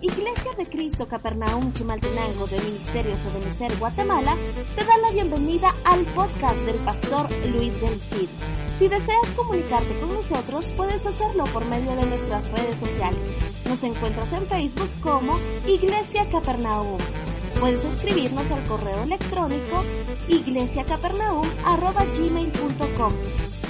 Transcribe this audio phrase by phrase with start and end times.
[0.00, 4.36] Iglesia de Cristo Capernaum Chimaltenango de Ministerios Ebenezer Guatemala
[4.76, 8.28] te da la bienvenida al podcast del pastor Luis del Cid.
[8.78, 13.18] Si deseas comunicarte con nosotros, puedes hacerlo por medio de nuestras redes sociales.
[13.68, 16.98] Nos encuentras en Facebook como Iglesia Capernaum.
[17.58, 19.82] Puedes escribirnos al correo electrónico
[20.28, 23.12] iglesiacapernaum.gmail.com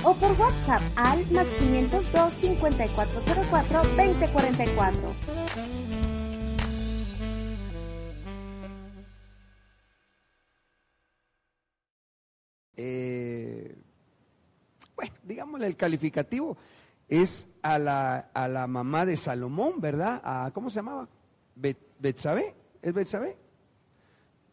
[0.04, 5.87] o por WhatsApp al más 502 5404 2044.
[12.80, 13.76] Eh,
[14.94, 16.56] bueno, digámosle el calificativo,
[17.08, 20.52] es a la, a la mamá de Salomón, ¿verdad?
[20.52, 21.08] ¿Cómo se llamaba?
[21.56, 23.36] Bet, Betsabé, ¿es Betsabé?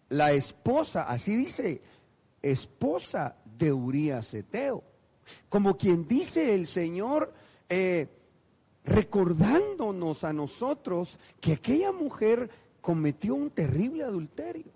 [0.10, 1.82] La esposa, así dice,
[2.42, 4.84] esposa de Urías Eteo.
[5.48, 7.32] Como quien dice el Señor,
[7.70, 8.08] eh,
[8.86, 12.50] recordándonos a nosotros que aquella mujer
[12.82, 14.75] cometió un terrible adulterio.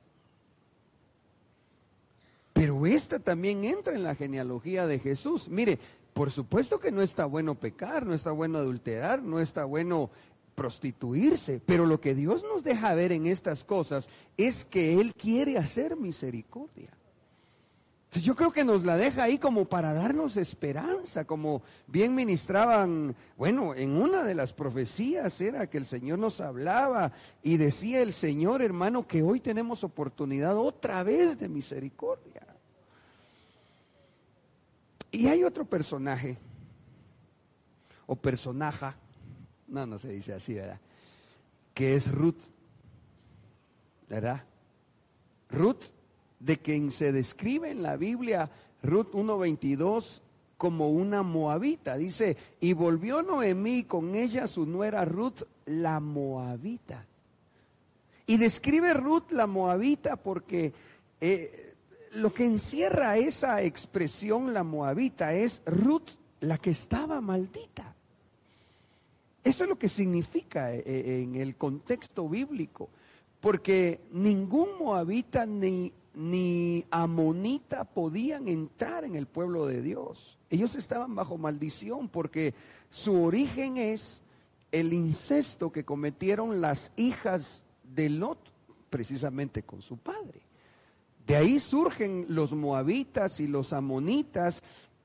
[2.60, 5.48] Pero esta también entra en la genealogía de Jesús.
[5.48, 5.80] Mire,
[6.14, 10.10] por supuesto que no está bueno pecar, no está bueno adulterar, no está bueno
[10.56, 15.58] prostituirse, pero lo que Dios nos deja ver en estas cosas es que Él quiere
[15.58, 16.90] hacer misericordia.
[18.10, 23.16] Entonces yo creo que nos la deja ahí como para darnos esperanza, como bien ministraban,
[23.38, 27.12] bueno, en una de las profecías era que el Señor nos hablaba
[27.44, 32.49] y decía el Señor, hermano, que hoy tenemos oportunidad otra vez de misericordia.
[35.12, 36.38] Y hay otro personaje,
[38.06, 38.96] o personaja,
[39.68, 40.80] no, no se dice así, ¿verdad?
[41.74, 42.42] Que es Ruth,
[44.08, 44.44] ¿verdad?
[45.50, 45.84] Ruth,
[46.40, 48.50] de quien se describe en la Biblia,
[48.84, 50.22] Ruth 1.22,
[50.58, 51.98] como una moabita.
[51.98, 57.06] Dice, y volvió Noemí con ella su nuera Ruth, la moabita.
[58.28, 60.74] Y describe Ruth la moabita porque
[61.22, 61.69] eh,
[62.14, 66.10] lo que encierra esa expresión la moabita es Ruth
[66.42, 67.96] la que estaba maldita.
[69.44, 72.90] Eso es lo que significa eh, eh, en el contexto bíblico,
[73.40, 80.38] porque ningún moabita ni, ni amonita podían entrar en el pueblo de Dios.
[80.50, 82.54] Ellos estaban bajo maldición porque
[82.90, 84.22] su origen es
[84.72, 88.40] el incesto que cometieron las hijas de Lot,
[88.90, 90.49] precisamente con su padre.
[91.30, 94.64] De ahí surgen los moabitas y los amonitas,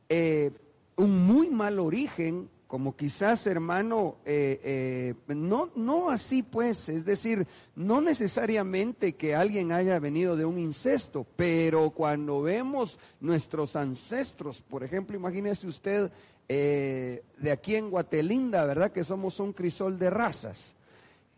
[0.09, 0.53] eh,
[0.97, 7.47] un muy mal origen, como quizás hermano, eh, eh, no, no así pues, es decir,
[7.77, 14.83] no necesariamente que alguien haya venido de un incesto, pero cuando vemos nuestros ancestros, por
[14.83, 16.11] ejemplo, imagínese usted
[16.49, 18.93] de aquí en Guatelinda, ¿verdad?
[18.93, 20.74] Que somos un crisol de razas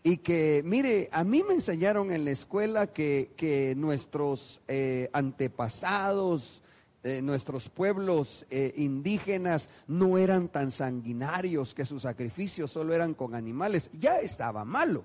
[0.06, 6.62] y que, mire, a mí me enseñaron en la escuela que, nuestros eh, antepasados,
[7.03, 13.34] eh, nuestros pueblos eh, indígenas no eran tan sanguinarios, que sus sacrificios solo eran con
[13.34, 13.91] animales.
[13.99, 15.03] Ya estaba malo,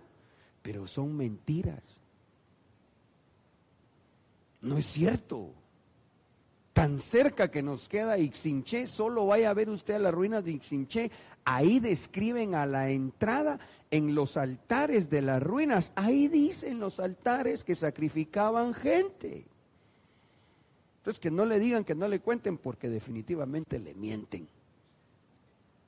[0.61, 1.81] pero son mentiras.
[4.61, 5.51] No es cierto.
[6.73, 10.51] Tan cerca que nos queda Ixinché, solo vaya a ver usted a las ruinas de
[10.51, 11.11] Ixinché,
[11.43, 13.59] ahí describen a la entrada
[13.89, 19.45] en los altares de las ruinas, ahí dicen los altares que sacrificaban gente.
[20.99, 24.47] Entonces que no le digan, que no le cuenten, porque definitivamente le mienten.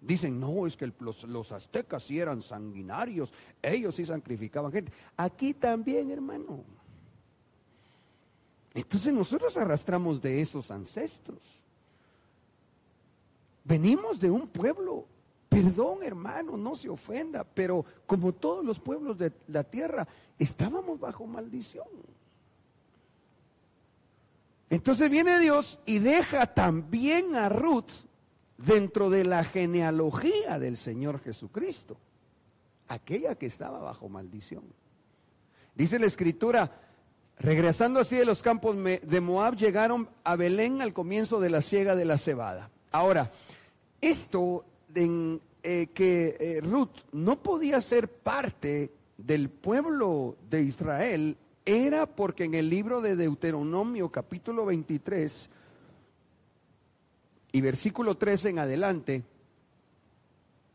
[0.02, 3.32] Dicen, no, es que los, los, aztecas sí eran sanguinarios,
[3.62, 4.92] ellos sí sacrificaban gente.
[5.16, 6.66] Aquí también, hermano.
[8.74, 11.40] Entonces nosotros arrastramos de esos ancestros.
[13.64, 15.06] Venimos de un pueblo
[15.54, 20.08] Perdón, hermano, no se ofenda, pero como todos los pueblos de la tierra,
[20.40, 21.86] estábamos bajo maldición.
[24.72, 27.92] Entonces viene Dios y deja también a Ruth
[28.58, 31.98] dentro de la genealogía del Señor Jesucristo,
[32.88, 34.64] aquella que estaba bajo maldición.
[35.76, 36.83] Dice la escritura,
[37.40, 41.96] regresando así de los campos de Moab, llegaron a Belén al comienzo de la siega
[41.96, 42.70] de la cebada.
[42.92, 43.32] Ahora,
[44.02, 52.06] esto en, eh, que eh, Ruth no podía ser parte del pueblo de Israel era
[52.06, 55.50] porque en el libro de Deuteronomio capítulo 23
[57.54, 59.24] y versículo 13 en adelante,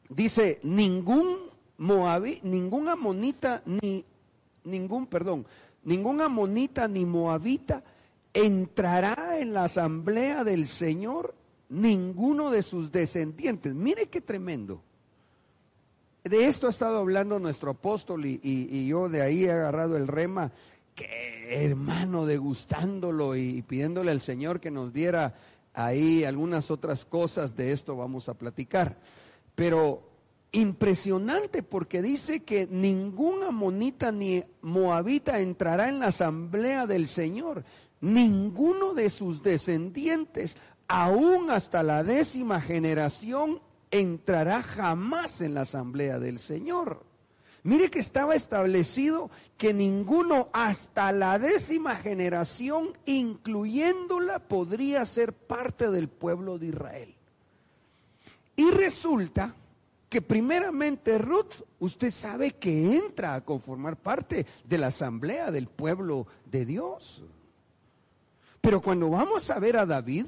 [0.09, 4.05] dice, ningún moabí, ningún amonita, ni
[4.65, 5.47] ningún, perdón,
[5.85, 7.83] ningún amonita ni moabita
[8.33, 11.35] entrará en la asamblea del Señor
[11.69, 13.75] ninguno de sus descendientes.
[13.75, 14.83] Mire qué tremendo.
[16.25, 20.53] De esto ha estado hablando nuestro apóstol y, yo de ahí he agarrado el rema,
[20.95, 25.35] que hermano, degustándolo y pidiéndole al Señor que nos diera
[25.73, 28.99] ahí algunas otras cosas, de esto vamos a platicar.
[29.55, 30.08] Pero
[30.53, 37.65] impresionante porque dice que ningún amonita ni moabita entrará en la asamblea del Señor,
[38.01, 40.57] ninguno de sus descendientes,
[40.87, 43.61] aún hasta la décima generación,
[43.91, 47.05] entrará jamás en la asamblea del Señor.
[47.63, 56.09] Mire que estaba establecido que ninguno hasta la décima generación, incluyéndola, podría ser parte del
[56.09, 57.15] pueblo de Israel.
[58.57, 59.55] Y resulta
[60.09, 66.27] que primeramente Ruth, usted sabe que entra a conformar parte de la asamblea del pueblo
[66.47, 67.23] de Dios.
[68.61, 70.27] Pero cuando vamos a ver a David,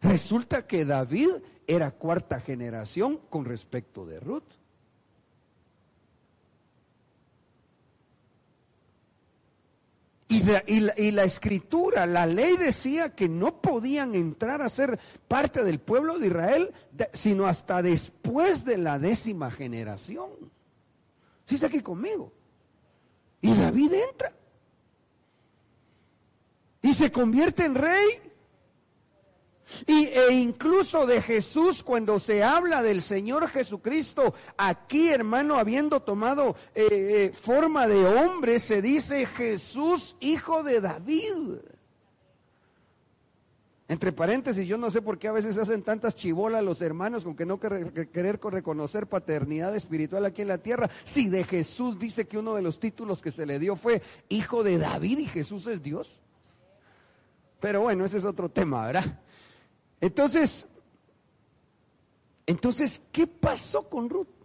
[0.00, 1.30] resulta que David
[1.66, 4.57] era cuarta generación con respecto de Ruth.
[10.30, 16.18] Y la, escritura, la ley decía que no podían entrar a ser parte del pueblo
[16.18, 16.74] de Israel,
[17.14, 20.28] sino hasta después de la décima generación.
[21.46, 22.30] ¿Sí está aquí conmigo?
[23.40, 24.32] Y David entra.
[26.82, 28.27] Y se convierte en rey
[29.86, 36.56] y, e incluso de Jesús, cuando se habla del Señor Jesucristo, aquí hermano, habiendo tomado
[36.74, 41.58] eh, eh, forma de hombre, se dice Jesús, hijo de David.
[43.88, 47.34] Entre paréntesis, yo no sé por qué a veces hacen tantas chibolas los hermanos con
[47.34, 50.90] que no querer reconocer paternidad espiritual aquí en la tierra.
[51.04, 54.62] Si de Jesús dice que uno de los títulos que se le dio fue hijo
[54.62, 56.20] de David y Jesús es Dios.
[57.60, 59.20] Pero bueno, ese es otro tema, ¿verdad?
[60.00, 60.66] Entonces,
[62.46, 64.37] entonces, ¿qué pasó con Ruth?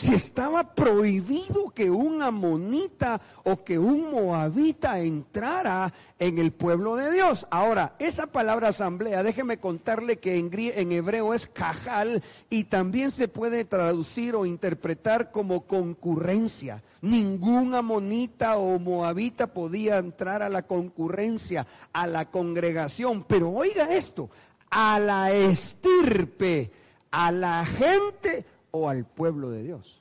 [0.00, 7.12] Si estaba prohibido que un amonita o que un moabita entrara en el pueblo de
[7.12, 7.46] Dios.
[7.50, 13.28] Ahora, esa palabra asamblea, déjeme contarle que en, en hebreo es cajal y también se
[13.28, 16.82] puede traducir o interpretar como concurrencia.
[17.02, 23.24] Ningún amonita o moabita podía entrar a la concurrencia, a la congregación.
[23.24, 24.30] Pero oiga esto,
[24.70, 26.70] a la estirpe,
[27.10, 30.00] a la gente o al pueblo de Dios.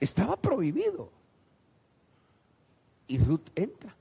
[0.00, 1.10] Estaba prohibido.
[3.06, 3.94] Y Ruth entra.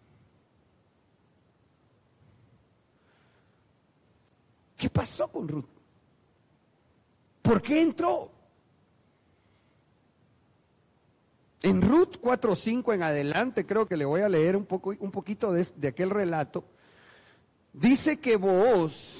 [4.77, 5.65] ¿Qué pasó con Ruth?
[7.41, 8.31] ¿Por qué entró?
[11.62, 15.53] En Ruth 4.5 en adelante, creo que le voy a leer un, poco, un poquito
[15.53, 16.65] de, de aquel relato,
[17.71, 19.19] dice que Booz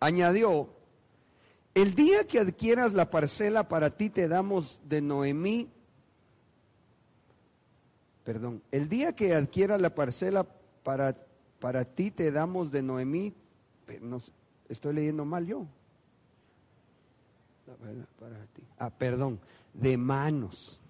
[0.00, 0.68] añadió,
[1.74, 5.68] el día que adquieras la parcela para ti te damos de Noemí,
[8.24, 10.46] perdón, el día que adquieras la parcela
[10.82, 11.16] para,
[11.60, 13.34] para ti te damos de Noemí,
[14.02, 14.20] no,
[14.68, 15.66] estoy leyendo mal yo.
[18.78, 19.38] Ah, perdón,
[19.74, 20.80] de manos.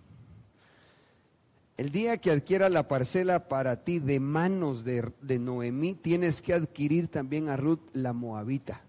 [1.77, 6.55] El día que adquiera la parcela para ti de manos de, de Noemí, tienes que
[6.55, 8.83] adquirir también a Ruth la Moabita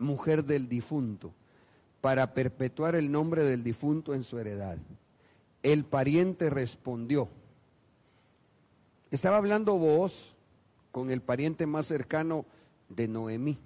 [0.00, 1.32] mujer del difunto,
[2.00, 4.78] para perpetuar el nombre del difunto en su heredad.
[5.62, 7.28] El pariente respondió.
[9.10, 10.34] Estaba hablando vos
[10.90, 12.46] con el pariente más cercano
[12.88, 13.58] de Noemí.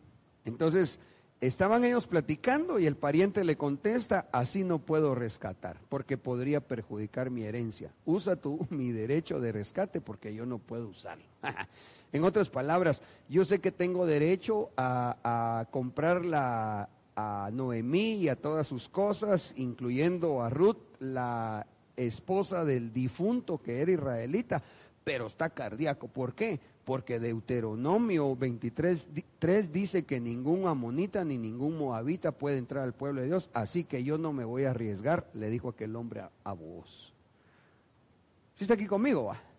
[0.44, 0.98] Entonces,
[1.40, 7.30] estaban ellos platicando y el pariente le contesta, así no puedo rescatar, porque podría perjudicar
[7.30, 7.92] mi herencia.
[8.04, 11.24] Usa tú mi derecho de rescate porque yo no puedo usarlo.
[12.14, 18.36] En otras palabras, yo sé que tengo derecho a, comprar la, a Noemí y a
[18.36, 21.66] todas sus cosas, incluyendo a Ruth, la
[21.96, 24.62] esposa del difunto que era israelita,
[25.02, 26.06] pero está cardíaco.
[26.06, 26.60] ¿Por qué?
[26.84, 29.08] Porque Deuteronomio 23,
[29.40, 33.82] 3 dice que ningún amonita ni ningún moabita puede entrar al pueblo de Dios, así
[33.82, 37.12] que yo no me voy a arriesgar, le dijo aquel hombre a, vos.
[38.54, 39.24] ¿Sí está aquí conmigo?
[39.24, 39.53] Va?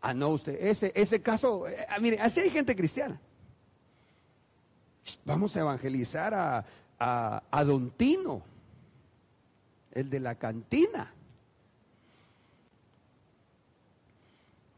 [0.00, 3.20] Ah, no, usted, ese, ese caso, eh, mire, así hay gente cristiana.
[5.24, 6.64] Vamos a evangelizar a,
[7.50, 8.42] a, Don Tino,
[9.92, 11.12] el de la cantina.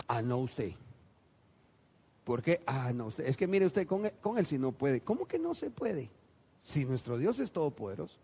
[0.09, 0.73] Ah, no usted.
[2.25, 2.63] ¿Por qué?
[2.67, 3.27] Ah, no usted.
[3.27, 5.01] Es que mire usted, con con él si no puede.
[5.01, 6.11] ¿Cómo que no se puede?
[6.65, 8.17] Si nuestro Dios es todopoderoso.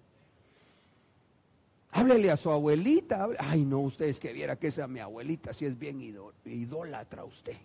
[1.90, 3.28] Háblele a su abuelita.
[3.38, 6.00] Ay, no, usted es que viera que esa mi abuelita, si es bien
[6.44, 7.56] idólatra usted.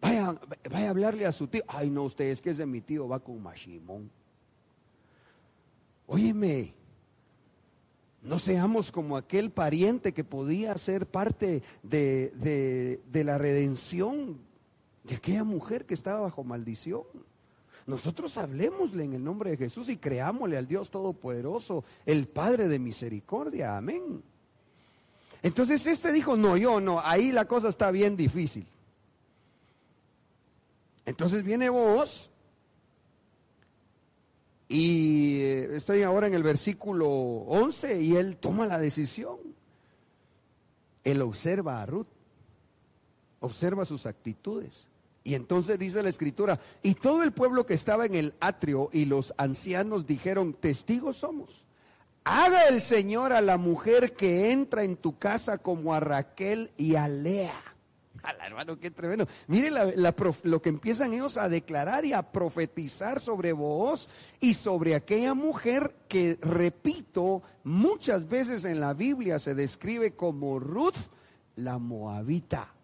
[0.00, 1.62] Vaya, vaya a hablarle a su tío.
[1.68, 4.10] Ay, no, usted es que ese mi tío va con Mashimón.
[6.06, 6.74] Óyeme,
[8.22, 14.38] no seamos como aquel pariente que podía ser parte de, de, la redención
[15.04, 17.04] de aquella mujer que estaba bajo maldición.
[17.90, 22.78] Nosotros hablemosle en el nombre de Jesús y creámosle al Dios Todopoderoso, el Padre de
[22.78, 23.76] misericordia.
[23.76, 24.22] Amén.
[25.42, 28.64] Entonces este dijo, no, yo no, ahí la cosa está bien difícil.
[31.04, 32.30] Entonces viene vos
[34.68, 39.38] y eh, estoy ahora en el versículo 11 y él toma la decisión.
[41.02, 42.06] Él observa a Ruth,
[43.40, 44.86] observa sus actitudes.
[45.30, 49.04] Y entonces dice la escritura, y todo el pueblo que estaba en el atrio y
[49.04, 51.64] los ancianos dijeron, testigos somos.
[52.24, 56.96] Haga el Señor a la mujer que entra en tu casa como a Raquel y
[56.96, 57.62] a Lea
[58.44, 59.28] hermano, qué tremendo.
[59.46, 64.08] Mire lo que empiezan ellos a declarar y a profetizar sobre vos
[64.40, 70.96] y sobre aquella mujer que, repito, muchas veces en la Biblia se describe como Ruth,
[71.54, 72.74] la moabita.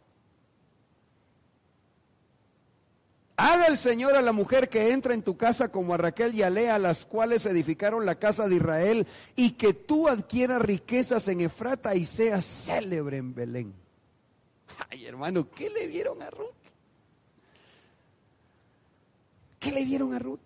[3.36, 6.42] Haga el Señor a la mujer que entra en tu casa como a Raquel y
[6.42, 11.42] a Lea, las cuales edificaron la casa de Israel, y que tú adquieras riquezas en
[11.42, 13.74] Efrata y seas célebre en Belén.
[14.90, 16.54] Ay, hermano, ¿qué le vieron a Ruth?
[19.58, 20.40] ¿Qué le vieron a Ruth?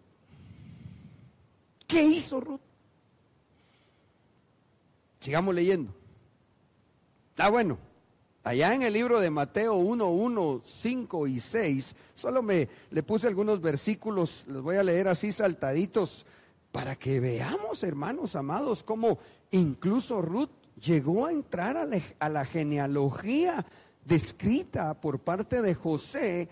[1.87, 2.61] ¿Qué hizo Ruth?
[5.20, 5.94] Sigamos leyendo.
[7.30, 7.78] Está bueno.
[8.42, 13.26] Allá en el libro de Mateo 1, 1, 5 y 6, solo me le puse
[13.26, 16.25] algunos versículos, los voy a leer así saltaditos,
[16.73, 19.18] para que veamos, hermanos amados, cómo
[19.50, 21.87] incluso Ruth llegó a entrar a
[22.18, 23.66] a la genealogía
[24.04, 26.49] descrita por parte de José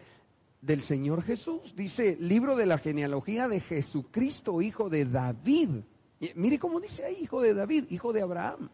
[0.60, 1.74] del Señor Jesús.
[1.76, 5.70] Dice, libro de la genealogía de Jesucristo, hijo de David.
[6.34, 8.68] mire cómo dice ahí, hijo de David, hijo de Abraham.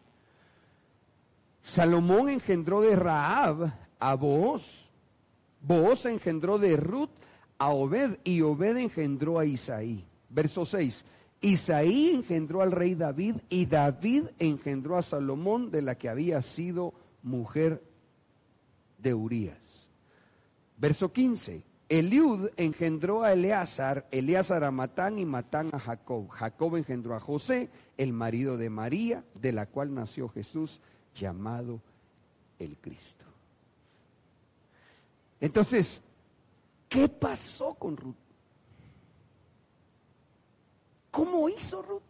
[1.65, 4.61] Salomón engendró de Raab a Booz.
[5.61, 7.09] Booz engendró de Ruth
[7.57, 10.05] a Obed y Obed engendró a Isaí.
[10.29, 11.03] Verso 6.
[11.41, 16.93] Isaí engendró al rey David y David engendró a Salomón de la que había sido
[17.23, 17.81] mujer
[18.99, 19.89] de Urías.
[20.77, 21.63] Verso 15.
[21.89, 26.29] Eliud engendró a Eleazar, Eleazar a Matán y Matán a Jacob.
[26.29, 30.79] Jacob engendró a José, el marido de María, de la cual nació Jesús,
[31.15, 31.81] llamado
[32.59, 33.25] el Cristo.
[35.39, 36.01] Entonces,
[36.89, 38.15] ¿qué pasó con Ruth?
[41.11, 42.01] ¿Cómo hizo Ruth?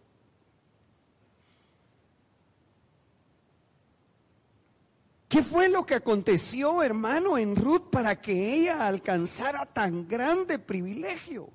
[5.28, 11.50] ¿Qué fue lo que aconteció, hermano, en Ruth para que ella alcanzara tan grande privilegio?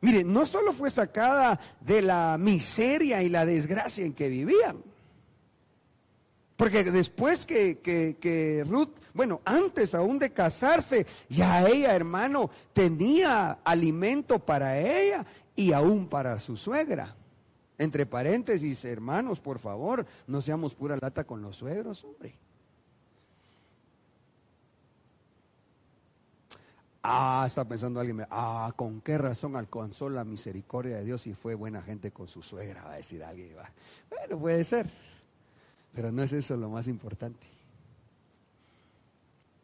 [0.00, 4.82] Mire, no solo fue sacada de la miseria y la desgracia en que vivían,
[6.56, 14.38] porque después que, que, Ruth, bueno, antes aún de casarse, ya ella, hermano, tenía alimento
[14.38, 17.14] para ella y aún para su suegra.
[17.78, 22.34] Entre paréntesis, hermanos, por favor, no seamos pura lata con los suegros, hombre.
[27.08, 31.54] Ah, está pensando alguien, ah, ¿con qué razón alcanzó la misericordia de Dios y fue
[31.54, 32.82] buena gente con su suegra?
[32.82, 33.54] Va a decir alguien.
[34.10, 34.90] Bueno, puede ser,
[35.96, 37.46] pero no es eso lo más importante.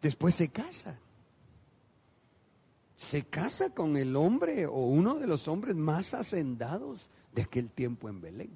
[0.01, 0.99] Después se casa.
[2.97, 8.09] Se casa con el hombre o uno de los hombres más hacendados de aquel tiempo
[8.09, 8.51] en Belén.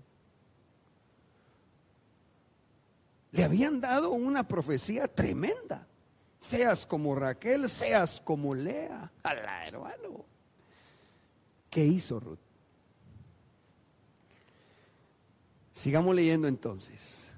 [3.33, 5.87] Le habían dado una profecía tremenda
[6.40, 9.12] seas como Raquel, seas como Lea.
[9.23, 10.25] la hermano.
[11.68, 12.38] ¿Qué hizo Ruth?
[15.73, 17.30] Sigamos leyendo entonces.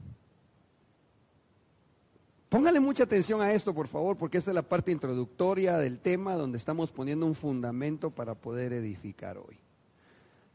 [2.48, 6.34] Póngale mucha atención a esto, por favor, porque esta es la parte introductoria del tema
[6.34, 9.58] donde estamos poniendo un fundamento para poder edificar hoy.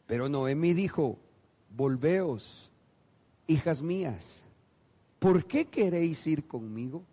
[0.08, 1.20] Pero Noemí dijo,
[1.70, 2.72] volveos,
[3.46, 4.42] hijas mías,
[5.20, 7.04] ¿por qué queréis ir conmigo?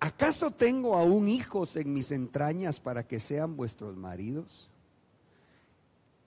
[0.00, 4.68] ¿Acaso tengo aún hijos en mis entrañas para que sean vuestros maridos?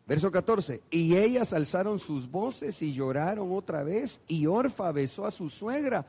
[0.08, 5.32] Verso 14, y ellas alzaron sus voces y lloraron otra vez, y Orfa besó a
[5.32, 6.06] su suegra,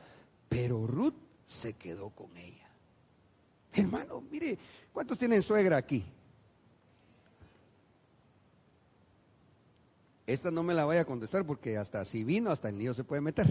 [0.49, 1.13] pero Ruth
[1.47, 2.69] se quedó con ella.
[3.73, 4.57] Hermano, mire,
[4.91, 6.03] ¿cuántos tienen suegra aquí?
[10.25, 13.03] Esta no me la vaya a contestar porque hasta si vino, hasta el niño se
[13.03, 13.47] puede meter.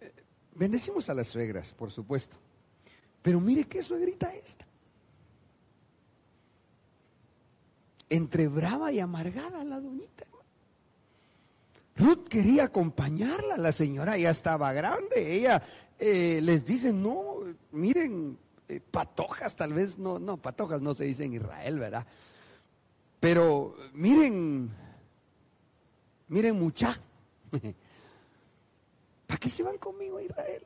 [0.00, 0.12] Eh,
[0.54, 2.36] bendecimos a las suegras, por supuesto.
[3.22, 4.64] Pero mire qué suegrita esta.
[8.08, 10.26] Entre brava y amargada la doñita.
[12.00, 15.62] Ruth quería acompañarla, la señora ya estaba grande, ella
[15.98, 17.36] eh, les dice, no,
[17.72, 18.38] miren,
[18.68, 22.06] eh, patojas tal vez, no, no, patojas no se dice en Israel, ¿verdad?
[23.20, 24.70] Pero miren,
[26.28, 26.98] miren mucha,
[29.26, 30.62] ¿para qué se van conmigo a Israel?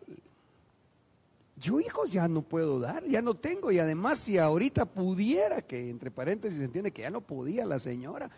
[1.57, 5.91] Yo hijos ya no puedo dar, ya no tengo y además si ahorita pudiera, que
[5.91, 8.31] entre paréntesis se entiende que ya no podía la señora,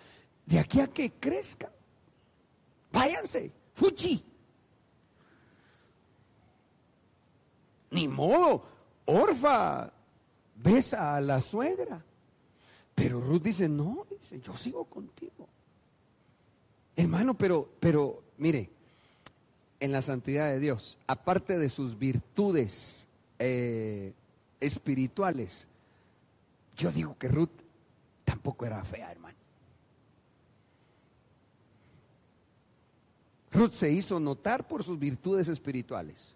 [0.46, 1.70] de aquí a que crezca,
[2.92, 4.22] váyanse, fuchi.
[7.90, 8.62] Ni modo,
[9.06, 9.92] Orfa
[10.56, 12.02] besa a la suegra.
[12.94, 15.48] Pero Ruth dice, no, dice, yo sigo contigo.
[16.96, 18.70] Hermano, pero, pero, mire,
[19.80, 23.06] en la santidad de Dios, aparte de sus virtudes
[23.38, 24.14] eh,
[24.60, 25.68] espirituales,
[26.76, 27.50] yo digo que Ruth
[28.24, 29.36] tampoco era fea, hermano.
[33.56, 36.34] Ruth se hizo notar por sus virtudes espirituales.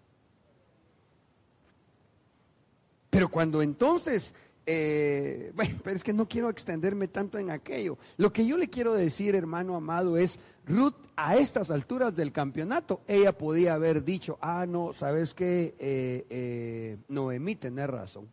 [3.09, 4.33] Pero cuando entonces
[4.65, 7.97] eh, bueno, pero es que no quiero extenderme tanto en aquello.
[8.17, 13.01] Lo que yo le quiero decir, hermano amado, es Ruth a estas alturas del campeonato,
[13.07, 18.27] ella podía haber dicho, ah, no, sabes que eh, eh, Noemí tenés razón.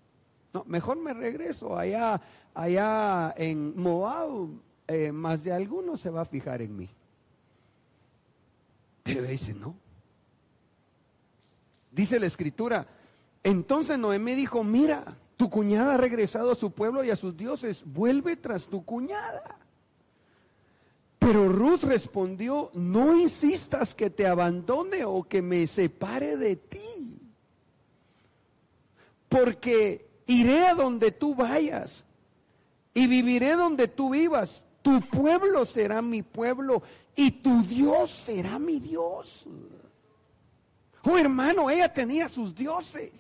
[0.52, 2.20] No, mejor me regreso allá,
[2.54, 4.48] allá en Moab,
[4.86, 6.88] eh, más de alguno se va a fijar en mí.
[9.08, 9.74] Pero dice, no.
[11.90, 12.86] Dice la escritura,
[13.42, 17.82] entonces Noemí dijo, mira, tu cuñada ha regresado a su pueblo y a sus dioses.
[17.86, 19.56] Vuelve tras tu cuñada.
[21.18, 27.18] Pero Ruth respondió, no insistas que te abandone o que me separe de ti.
[29.30, 32.04] Porque iré a donde tú vayas
[32.92, 34.62] y viviré donde tú vivas.
[34.82, 36.82] Tu pueblo será mi pueblo
[37.18, 39.44] y tu Dios será mi Dios.
[41.02, 43.10] Oh hermano, ella tenía sus dioses.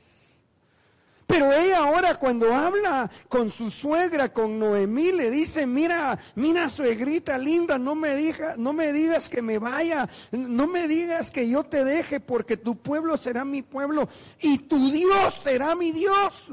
[1.26, 7.36] Pero ella ahora cuando habla con su suegra, con Noemí, le dice, mira, mira suegrita
[7.36, 11.84] linda, no me, no me digas que me vaya, no me digas que yo te
[11.84, 14.08] deje, porque tu pueblo será mi pueblo
[14.40, 16.52] y tu Dios será mi Dios.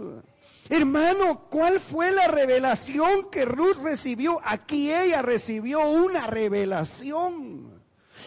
[0.70, 4.40] Hermano, ¿cuál fue la revelación que Ruth recibió?
[4.44, 7.82] Aquí ella recibió una revelación.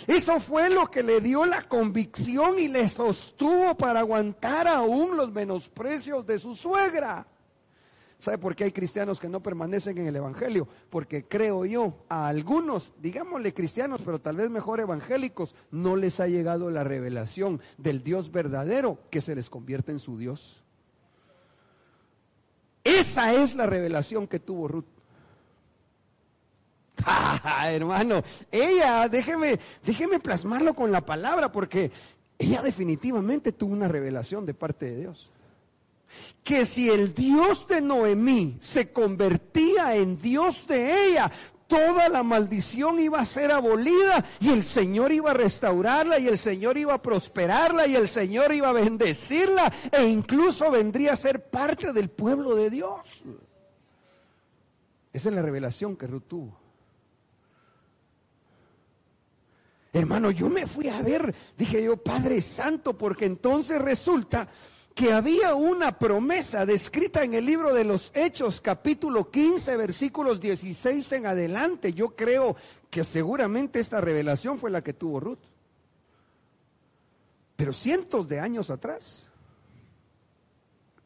[0.07, 5.33] Eso fue lo que le dio la convicción y le sostuvo para aguantar aún los
[5.33, 7.27] menosprecios de su suegra.
[8.21, 10.69] ¿Sabe por qué hay cristianos que no permanecen en el Evangelio?
[10.91, 16.27] Porque creo yo, a algunos, digámosle cristianos, pero tal vez mejor evangélicos, no les ha
[16.27, 20.65] llegado la revelación del Dios verdadero que se les convierte en su Dios.
[22.89, 24.87] Esa es la revelación que tuvo Ruth.
[27.67, 31.91] hermano, ella, déjeme, déjeme plasmarlo con la palabra, porque
[32.39, 35.31] ella definitivamente tuvo una revelación de parte de Dios.
[36.43, 41.31] Que si el Dios de Noemí se convertía en Dios de ella,
[41.69, 46.39] toda la maldición iba a ser abolida y el Señor iba a restaurarla y el
[46.39, 51.45] Señor iba a prosperarla y el Señor iba a bendecirla e incluso vendría a ser
[51.45, 53.01] parte del pueblo de Dios.
[55.13, 56.59] Esa es la revelación que Ruth tuvo.
[59.93, 64.49] Hermano, yo me fui a ver, dije yo, Padre Santo, porque entonces resulta
[64.99, 71.13] que había una promesa descrita en el libro de los Hechos, capítulo 15, versículos 16
[71.13, 71.93] en adelante.
[71.93, 72.57] Yo creo
[72.91, 75.39] que seguramente esta revelación fue la que tuvo Ruth.
[77.55, 79.29] Pero cientos de años atrás,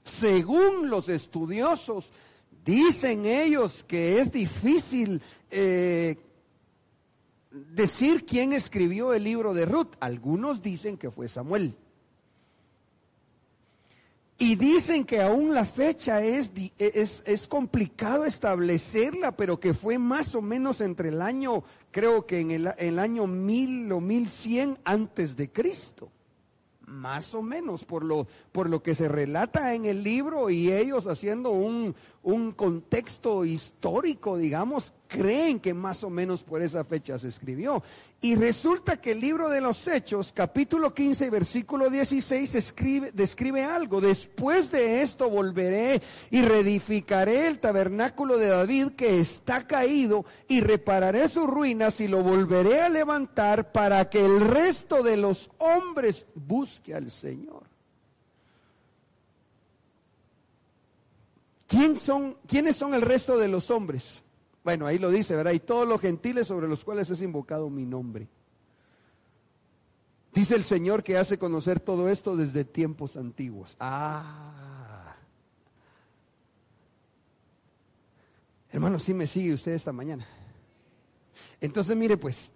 [0.04, 2.06] según los estudiosos,
[2.64, 6.16] dicen ellos que es difícil eh,
[7.50, 9.96] decir quién escribió el libro de Ruth.
[10.00, 11.76] Algunos dicen que fue Samuel.
[14.38, 20.34] Y dicen que aún la fecha es, es, es, complicado establecerla, pero que fue más
[20.34, 24.78] o menos entre el año, creo que en el, el año mil o mil cien
[24.84, 26.10] antes de Cristo.
[26.86, 31.06] más o menos, por lo, por lo que se relata en el libro y ellos
[31.06, 37.28] haciendo un, un contexto histórico, digamos, creen que más o menos por esa fecha se
[37.28, 37.82] escribió.
[38.20, 44.00] Y resulta que el libro de los Hechos, capítulo 15, versículo 16, escribe, describe algo.
[44.00, 51.28] Después de esto volveré y reedificaré el tabernáculo de David que está caído y repararé
[51.28, 56.94] sus ruinas y lo volveré a levantar para que el resto de los hombres busque
[56.94, 57.64] al Señor.
[61.66, 64.22] ¿Quién son, ¿Quiénes son el resto de los hombres?
[64.64, 65.52] Bueno, ahí lo dice, ¿verdad?
[65.52, 68.28] Y todos los gentiles sobre los cuales es invocado mi nombre.
[70.32, 73.76] Dice el Señor que hace conocer todo esto desde tiempos antiguos.
[73.80, 75.14] Ah.
[78.70, 80.26] Hermano, sí me sigue usted esta mañana.
[81.60, 82.50] Entonces, mire pues,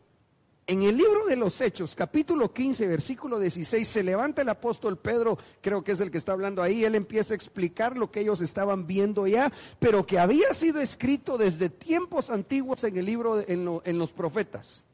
[0.67, 5.39] en el libro de los Hechos, capítulo 15, versículo 16, se levanta el apóstol Pedro,
[5.61, 8.41] creo que es el que está hablando ahí, él empieza a explicar lo que ellos
[8.41, 13.81] estaban viendo ya, pero que había sido escrito desde tiempos antiguos en el libro, en,
[13.85, 14.86] en los profetas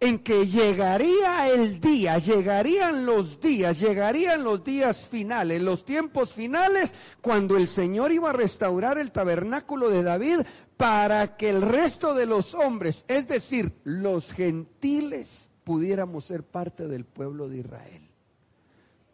[0.00, 6.94] en que llegaría el día, llegarían los días, llegarían los días finales, los tiempos finales,
[7.20, 10.40] cuando el Señor iba a restaurar el tabernáculo de David
[10.76, 17.04] para que el resto de los hombres, es decir, los gentiles, pudiéramos ser parte del
[17.04, 18.08] pueblo de Israel.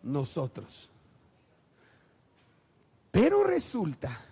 [0.03, 0.91] Nosotros.
[3.11, 4.27] Pero resulta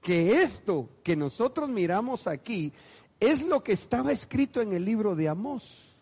[0.00, 2.72] que esto que nosotros miramos aquí
[3.20, 5.94] es lo que estaba escrito en el libro de Amós.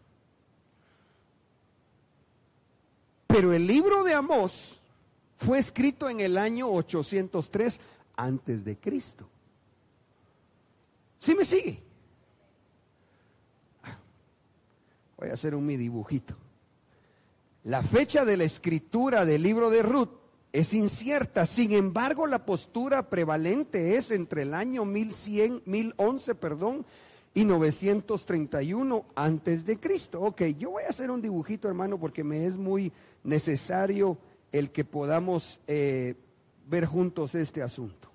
[3.26, 4.78] Pero el libro de Amós
[5.38, 7.80] fue escrito en el año 803
[8.16, 9.28] antes de Cristo.
[11.18, 11.82] ¿Sí me sigue?
[15.18, 16.34] Voy a hacer un mi dibujito.
[17.64, 20.10] La fecha de la escritura del libro de Ruth
[20.52, 21.46] es incierta.
[21.46, 26.86] Sin embargo, la postura prevalente es entre el año 1100, 1011, perdón,
[27.36, 30.22] y 931 antes de Cristo.
[30.22, 32.90] Ok, yo voy a hacer un dibujito, hermano, porque me es muy
[33.24, 34.16] necesario
[34.50, 36.14] el que podamos eh,
[36.66, 38.10] ver juntos este asunto.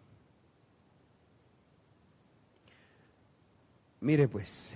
[3.99, 4.75] Mire pues,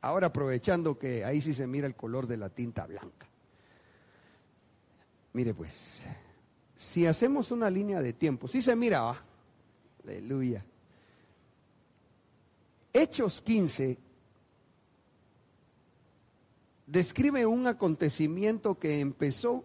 [0.00, 3.28] ahora aprovechando que ahí sí se mira el color de la tinta blanca.
[5.34, 6.02] Mire pues,
[6.74, 9.22] si hacemos una línea de tiempo, sí se mira,
[10.02, 10.64] aleluya.
[12.92, 13.98] Hechos 15
[16.86, 19.64] describe un acontecimiento que empezó,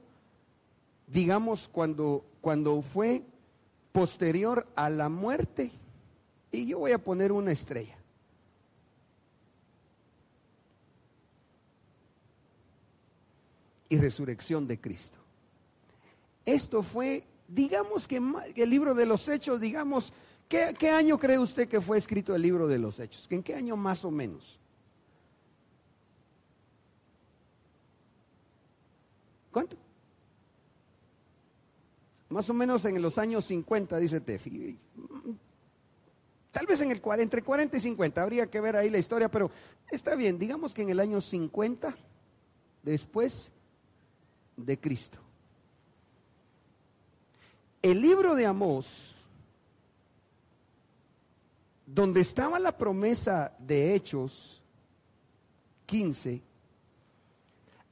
[1.08, 3.24] digamos, cuando, cuando fue
[3.92, 5.72] posterior a la muerte.
[6.54, 7.98] Y yo voy a poner una estrella.
[13.90, 15.18] Y resurrección de Cristo.
[16.46, 18.22] Esto fue, digamos que
[18.56, 20.14] el libro de los hechos, digamos,
[20.48, 23.28] ¿Qué, año cree usted que fue escrito el libro de los Hechos?
[23.30, 24.58] ¿En qué año más o menos?
[29.52, 29.76] ¿Cuánto?
[32.30, 34.78] Más o menos en los años 50, dice Tefi.
[36.52, 39.52] Tal vez en el entre 40 y 50, habría que ver ahí la historia, pero
[39.92, 41.96] está bien, digamos que en el año 50,
[42.84, 43.52] después
[44.56, 45.20] de Cristo.
[47.82, 49.17] El libro de Amós
[51.88, 54.62] donde estaba la promesa de Hechos
[55.86, 56.42] 15,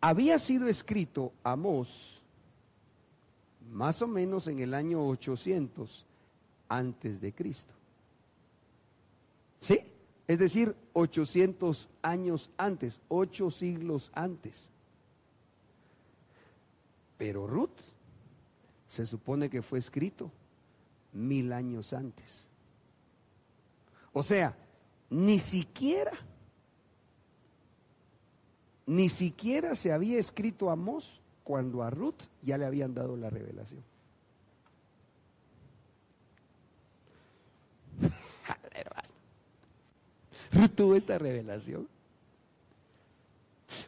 [0.02, 2.22] había sido escrito Amós
[3.72, 6.06] más o menos en el año 800
[6.68, 7.74] antes de Cristo.
[9.62, 9.80] ¿Sí?
[10.28, 14.70] Es decir, 800 años antes, ocho siglos antes.
[17.18, 17.80] Pero Ruth
[18.90, 20.32] se supone que fue escrito
[21.14, 22.45] mil años antes.
[24.18, 24.56] O sea,
[25.10, 26.14] ni siquiera,
[28.86, 33.84] ni siquiera se había escrito Amós cuando a Ruth ya le habían dado la revelación.
[40.54, 41.86] Ruth tuvo esta revelación.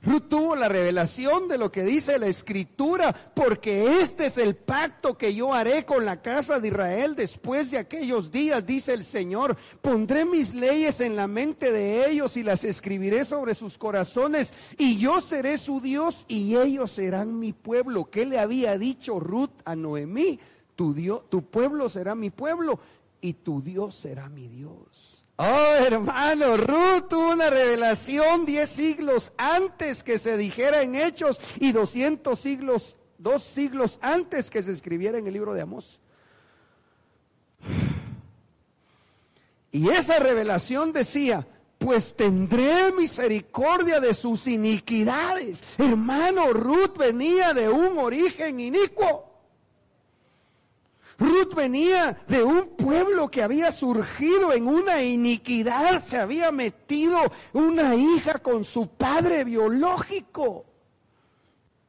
[0.04, 5.17] Ruth tuvo la revelación de lo que dice la escritura, porque este es el pacto
[5.17, 9.58] que yo haré con la casa de Israel después de aquellos días, dice el Señor.
[9.82, 14.97] Pondré mis leyes en la mente de ellos y las escribiré sobre sus corazones, y
[14.97, 18.10] yo seré su Dios y ellos serán mi pueblo.
[18.10, 20.39] ¿Qué le había dicho Ruth a Noemí?
[20.76, 22.80] Tu, Dios, tu pueblo será mi pueblo
[23.19, 25.16] y tu Dios será mi Dios.
[25.39, 31.73] Oh, hermano, Ruth tuvo una revelación diez siglos antes que se dijera en Hechos y
[31.73, 36.00] doscientos siglos, dos siglos antes que se escribiera en el libro de Amós.
[39.71, 41.45] Y esa revelación decía,
[41.78, 45.63] pues tendré misericordia de sus iniquidades.
[45.78, 49.26] Hermano, Ruth venía de un origen inicuo.
[51.17, 57.17] Ruth venía de un pueblo que había surgido en una iniquidad, se había metido
[57.53, 60.66] una hija con su padre biológico.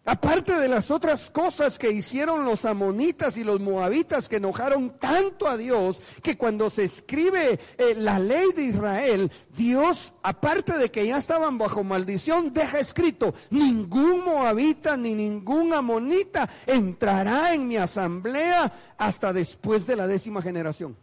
[0.09, 5.47] Aparte de las otras cosas que hicieron los amonitas y los moabitas que enojaron tanto
[5.47, 11.07] a Dios, que cuando se escribe eh, la ley de Israel, Dios, aparte de que
[11.07, 18.95] ya estaban bajo maldición, deja escrito, ningún moabita ni ningún amonita entrará en mi asamblea
[18.97, 20.97] hasta después de la décima generación.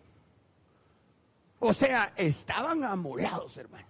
[1.59, 3.85] O sea, estaban amolados, hermano,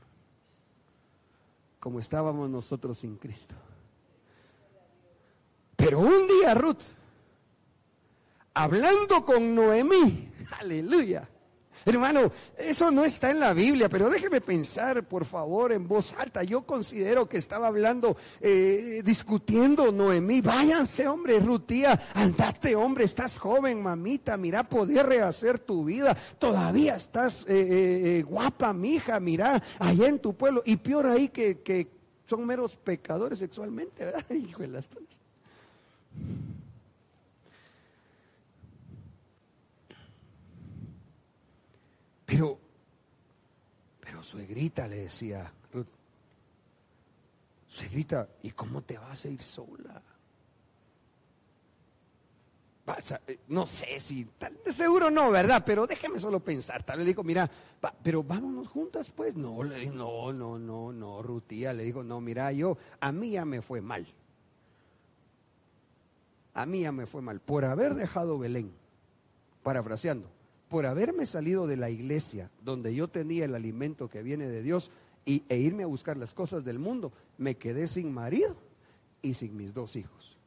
[1.79, 3.55] como estábamos nosotros sin Cristo.
[5.75, 6.81] Pero un día Ruth,
[8.53, 11.27] hablando con Noemí, aleluya.
[11.87, 16.41] Hermano, eso no está en la Biblia, pero déjeme pensar, por favor, en voz alta.
[16.41, 20.41] Yo considero que estaba hablando, eh, discutiendo Noemí.
[20.41, 26.17] Váyanse, hombre, Rutía, andate, hombre, estás joven, mamita, mira, poder rehacer tu vida.
[26.39, 30.63] Todavía estás eh, eh, guapa, mija, mira, allá en tu pueblo.
[30.65, 31.87] Y peor ahí que, que
[32.25, 34.25] son meros pecadores sexualmente, ¿verdad?
[34.31, 34.87] Hijo de las
[42.25, 42.59] pero,
[43.99, 45.87] pero suegrita le decía Ruth,
[47.67, 50.01] suegrita, ¿y cómo te vas a ir sola?
[53.27, 54.27] Eh, no sé si,
[54.63, 55.63] de seguro no, ¿verdad?
[55.65, 56.83] Pero déjeme solo pensar.
[56.83, 57.49] Tal vez le dijo, mira,
[58.03, 59.35] pero vámonos juntas, pues.
[59.35, 63.43] No, le no, no, no, no, Rutía le dijo, no, mira, yo, a mí ya
[63.43, 64.05] me fue mal
[66.55, 68.71] a mí ya me fue mal por haber dejado Belén,
[69.61, 70.27] parafraseando,
[70.69, 74.89] por haberme salido de la iglesia donde yo tenía el alimento que viene de Dios
[75.25, 78.55] y, e irme a buscar las cosas del mundo, me quedé sin marido
[79.21, 80.37] y sin mis dos hijos.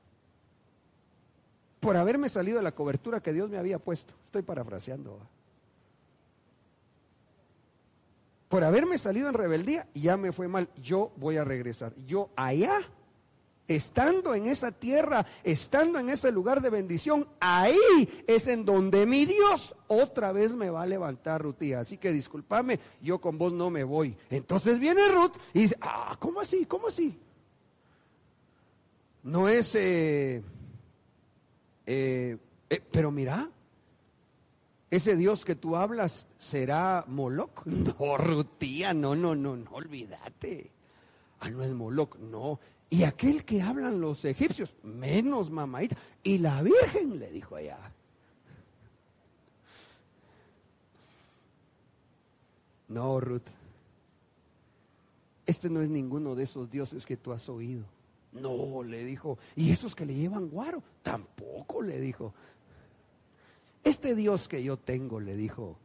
[1.79, 4.14] Por haberme salido de la cobertura que Dios me había puesto.
[4.27, 5.21] Estoy parafraseando.
[8.49, 10.71] Por haberme salido en rebeldía, ya me fue mal.
[10.83, 11.94] Yo voy a regresar.
[12.07, 12.81] Yo allá
[13.68, 17.78] estando en esa tierra, estando en ese lugar de bendición, ahí
[18.26, 21.81] es en donde mi Dios otra vez me va a levantar, Rutía.
[21.81, 24.16] Así que discúlpame, yo con vos no me voy.
[24.31, 26.64] Entonces viene Ruth y dice, ah, ¿cómo así?
[26.64, 27.16] ¿Cómo así?
[29.22, 30.42] No es, eh,
[31.85, 32.38] eh,
[32.70, 33.50] eh, pero mira,
[34.90, 37.62] ese Dios que tú hablas será Moloch.
[37.98, 40.70] No, Rutía, no, no, no, no, olvídate.
[41.40, 42.59] Ah, no es Moloch, no,
[42.90, 45.96] y aquel que hablan los egipcios, menos mamaita.
[46.22, 47.79] Y la Virgen le dijo allá.
[52.88, 53.42] No, Ruth.
[55.44, 57.85] Este no es ninguno de esos dioses que tú has oído.
[58.33, 59.38] No, le dijo.
[59.55, 60.83] ¿Y esos que le llevan guaro?
[61.03, 62.33] Tampoco, le dijo.
[63.85, 65.77] Este Dios que yo tengo, le dijo,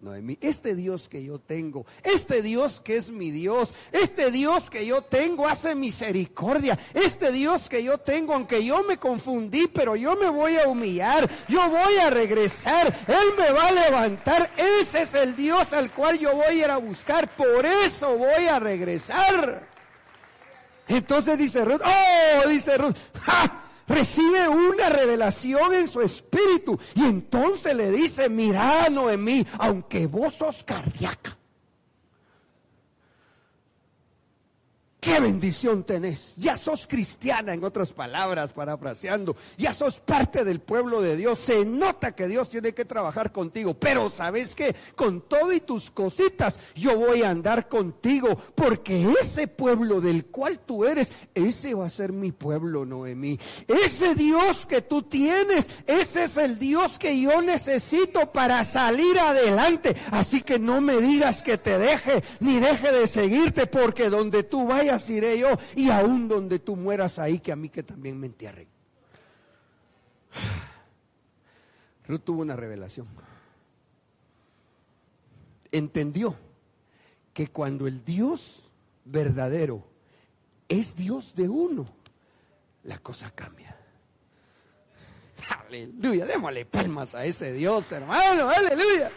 [0.00, 4.86] Noemí, este Dios que yo tengo, este Dios que es mi Dios, este Dios que
[4.86, 10.14] yo tengo hace misericordia, este Dios que yo tengo, aunque yo me confundí, pero yo
[10.14, 15.14] me voy a humillar, yo voy a regresar, Él me va a levantar, ese es
[15.14, 19.66] el Dios al cual yo voy a ir a buscar, por eso voy a regresar.
[20.86, 23.67] Entonces dice Ruth, oh, dice Ruth, ¡ja!
[23.88, 26.78] Recibe una revelación en su espíritu.
[26.94, 31.37] Y entonces le dice, mira Noemí, aunque vos sos cardíaca,
[35.08, 36.34] Qué bendición tenés.
[36.36, 39.36] Ya sos cristiana, en otras palabras, parafraseando.
[39.56, 41.38] Ya sos parte del pueblo de Dios.
[41.38, 43.72] Se nota que Dios tiene que trabajar contigo.
[43.72, 48.36] Pero sabes que con todo y tus cositas, yo voy a andar contigo.
[48.54, 53.40] Porque ese pueblo del cual tú eres, ese va a ser mi pueblo, Noemí.
[53.66, 59.96] Ese Dios que tú tienes, ese es el Dios que yo necesito para salir adelante.
[60.10, 64.66] Así que no me digas que te deje, ni deje de seguirte, porque donde tú
[64.66, 68.26] vayas, iré yo, y aún donde tú mueras ahí, que a mí que también me
[68.26, 68.68] entierren.
[72.06, 73.06] Ruth tuvo una revelación.
[75.70, 76.34] Entendió
[77.34, 78.70] que cuando el Dios
[79.04, 79.84] verdadero
[80.68, 81.86] es Dios de uno,
[82.84, 83.76] la cosa cambia.
[85.66, 89.10] Aleluya, démosle palmas a ese Dios, hermano, aleluya.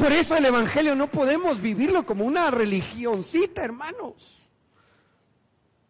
[0.00, 4.14] Por eso el Evangelio no podemos vivirlo como una religioncita, hermanos.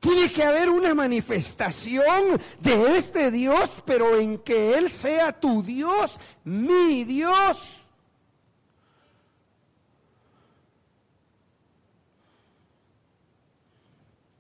[0.01, 6.17] Tiene que haber una manifestación de este Dios, pero en que Él sea tu Dios,
[6.43, 7.85] mi Dios.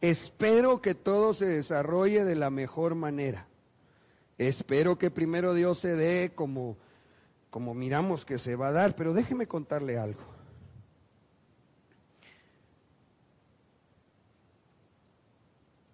[0.00, 3.46] Espero que todo se desarrolle de la mejor manera.
[4.36, 6.76] Espero que primero Dios se dé como,
[7.50, 10.20] como miramos que se va a dar, pero déjeme contarle algo.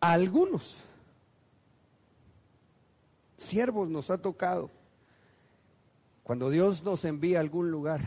[0.01, 0.77] A algunos
[3.39, 4.71] siervos nos ha tocado,
[6.23, 8.01] cuando Dios nos envía a algún lugar,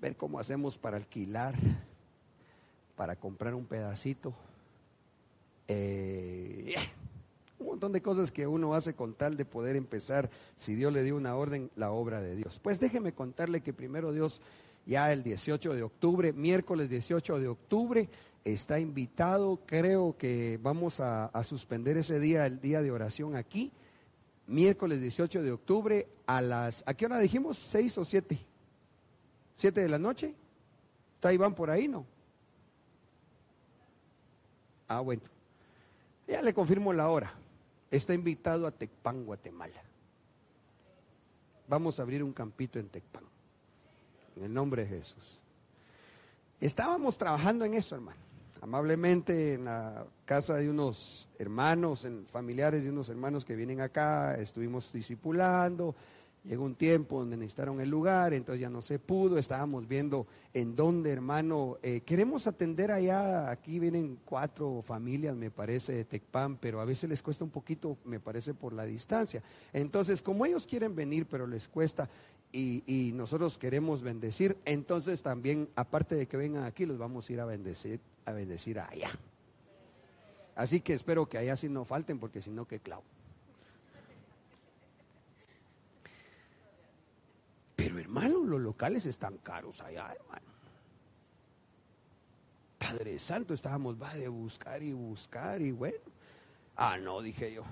[0.00, 1.54] ver cómo hacemos para alquilar,
[2.96, 4.34] para comprar un pedacito
[5.68, 6.74] eh,
[7.80, 11.16] montón de cosas que uno hace con tal de poder empezar, si Dios le dio
[11.16, 12.60] una orden, la obra de Dios.
[12.62, 14.42] Pues déjeme contarle que primero Dios,
[14.84, 18.10] ya el 18 de octubre, miércoles 18 de octubre,
[18.44, 23.72] está invitado, creo que vamos a, suspender ese día, el día de oración aquí,
[24.46, 27.56] miércoles 18 de octubre, a las, ¿a qué hora dijimos?
[27.56, 28.38] ¿Seis o siete?
[29.56, 30.34] ¿Siete de la noche?
[31.14, 32.04] ¿Está Iván por ahí, no?
[34.86, 35.22] Ah, bueno.
[36.28, 37.32] Ya le confirmo la hora.
[37.90, 39.82] Está invitado a Tecpan, Guatemala.
[41.66, 43.24] Vamos a abrir un campito en Tecpan.
[44.36, 45.40] En el nombre de Jesús.
[46.60, 48.20] Estábamos trabajando en eso, hermano.
[48.60, 54.34] Amablemente en la casa de unos hermanos, en familiares de unos hermanos que vienen acá,
[54.38, 55.96] estuvimos discipulando,
[56.44, 60.74] Llegó un tiempo donde necesitaron el lugar, entonces ya no se pudo, estábamos viendo en
[60.74, 66.80] dónde, hermano, eh, queremos atender allá, aquí vienen cuatro familias, me parece, de Tecpan, pero
[66.80, 69.42] a veces les cuesta un poquito, me parece, por la distancia.
[69.74, 72.08] Entonces, como ellos quieren venir, pero les cuesta,
[72.52, 77.40] y, nosotros queremos bendecir, entonces también, aparte de que vengan aquí, los vamos a ir
[77.40, 79.10] a bendecir, a bendecir allá.
[80.56, 83.04] Así que espero que allá sí no falten, porque si no, que clavo.
[87.76, 90.46] Pero hermano, los locales están caros allá, hermano.
[92.76, 95.98] Padre Santo, estábamos, va de buscar y buscar y bueno.
[96.76, 97.62] Ah, no, dije yo.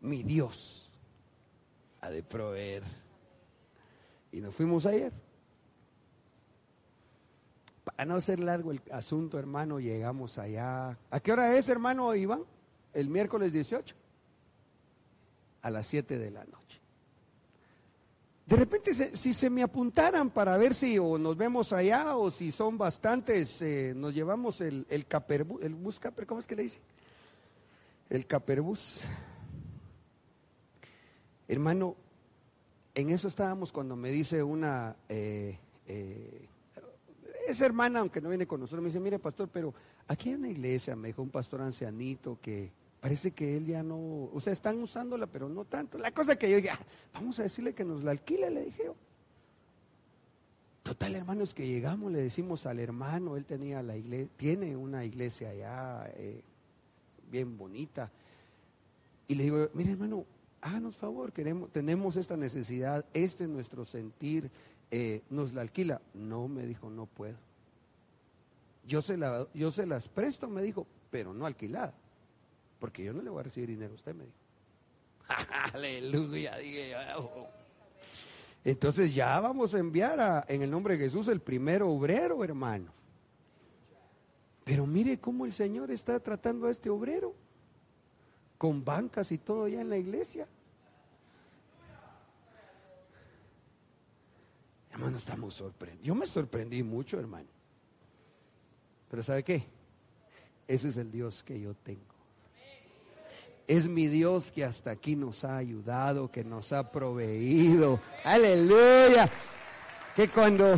[0.00, 0.90] Mi Dios
[2.02, 2.82] ha de proveer.
[4.30, 5.12] Y nos fuimos ayer.
[7.84, 10.98] Para no ser largo el asunto, hermano, llegamos allá.
[11.10, 12.42] ¿A qué hora es, hermano Iván?
[12.92, 13.94] El miércoles 18.
[15.62, 16.65] A las 7 de la noche.
[18.46, 22.52] De repente, si se me apuntaran para ver si o nos vemos allá o si
[22.52, 26.62] son bastantes, eh, nos llevamos el, el caperbus, el bus caper, ¿cómo es que le
[26.62, 26.78] dice?
[28.08, 29.00] El caperbus.
[31.48, 31.96] Hermano,
[32.94, 36.48] en eso estábamos cuando me dice una, eh, eh,
[37.48, 39.74] esa hermana, aunque no viene con nosotros, me dice, mire pastor, pero
[40.06, 44.30] aquí hay una iglesia, me dijo un pastor ancianito que Parece que él ya no,
[44.32, 45.98] o sea, están usándola, pero no tanto.
[45.98, 46.80] La cosa que yo dije, ah,
[47.14, 48.94] vamos a decirle que nos la alquile, le dije yo.
[50.82, 55.50] Total, hermanos, que llegamos, le decimos al hermano, él tenía la iglesia, tiene una iglesia
[55.50, 56.42] allá eh,
[57.30, 58.10] bien bonita.
[59.28, 60.24] Y le digo, mire hermano,
[60.60, 64.50] háganos favor, queremos, tenemos esta necesidad, este es nuestro sentir,
[64.90, 66.00] eh, nos la alquila.
[66.14, 67.36] No, me dijo, no puedo.
[68.86, 71.94] Yo se, la, yo se las presto, me dijo, pero no alquilada.
[72.78, 74.36] Porque yo no le voy a recibir dinero a usted, me dijo.
[75.74, 77.48] Aleluya, dije yo.
[78.64, 82.92] Entonces ya vamos a enviar a, en el nombre de Jesús el primer obrero, hermano.
[84.64, 87.32] Pero mire cómo el Señor está tratando a este obrero.
[88.58, 90.48] Con bancas y todo ya en la iglesia.
[94.90, 96.04] Hermano, estamos sorprendidos.
[96.04, 97.46] Yo me sorprendí mucho, hermano.
[99.08, 99.64] Pero ¿sabe qué?
[100.66, 102.15] Ese es el Dios que yo tengo.
[103.66, 107.98] Es mi Dios que hasta aquí nos ha ayudado, que nos ha proveído.
[108.24, 109.28] Aleluya.
[110.14, 110.76] Que cuando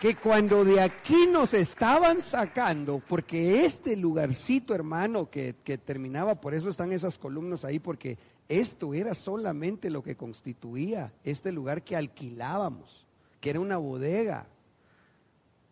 [0.00, 6.54] que cuando de aquí nos estaban sacando, porque este lugarcito, hermano, que, que, terminaba, por
[6.54, 8.16] eso están esas columnas ahí, porque
[8.48, 13.06] esto era solamente lo que constituía este lugar que alquilábamos,
[13.40, 14.46] que era una bodega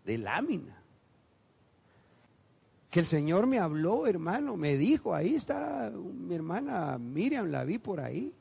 [0.05, 0.86] de lámina
[2.97, 7.77] que el Señor me habló, hermano, me dijo, ahí está mi hermana Miriam, la vi
[7.77, 8.33] por ahí.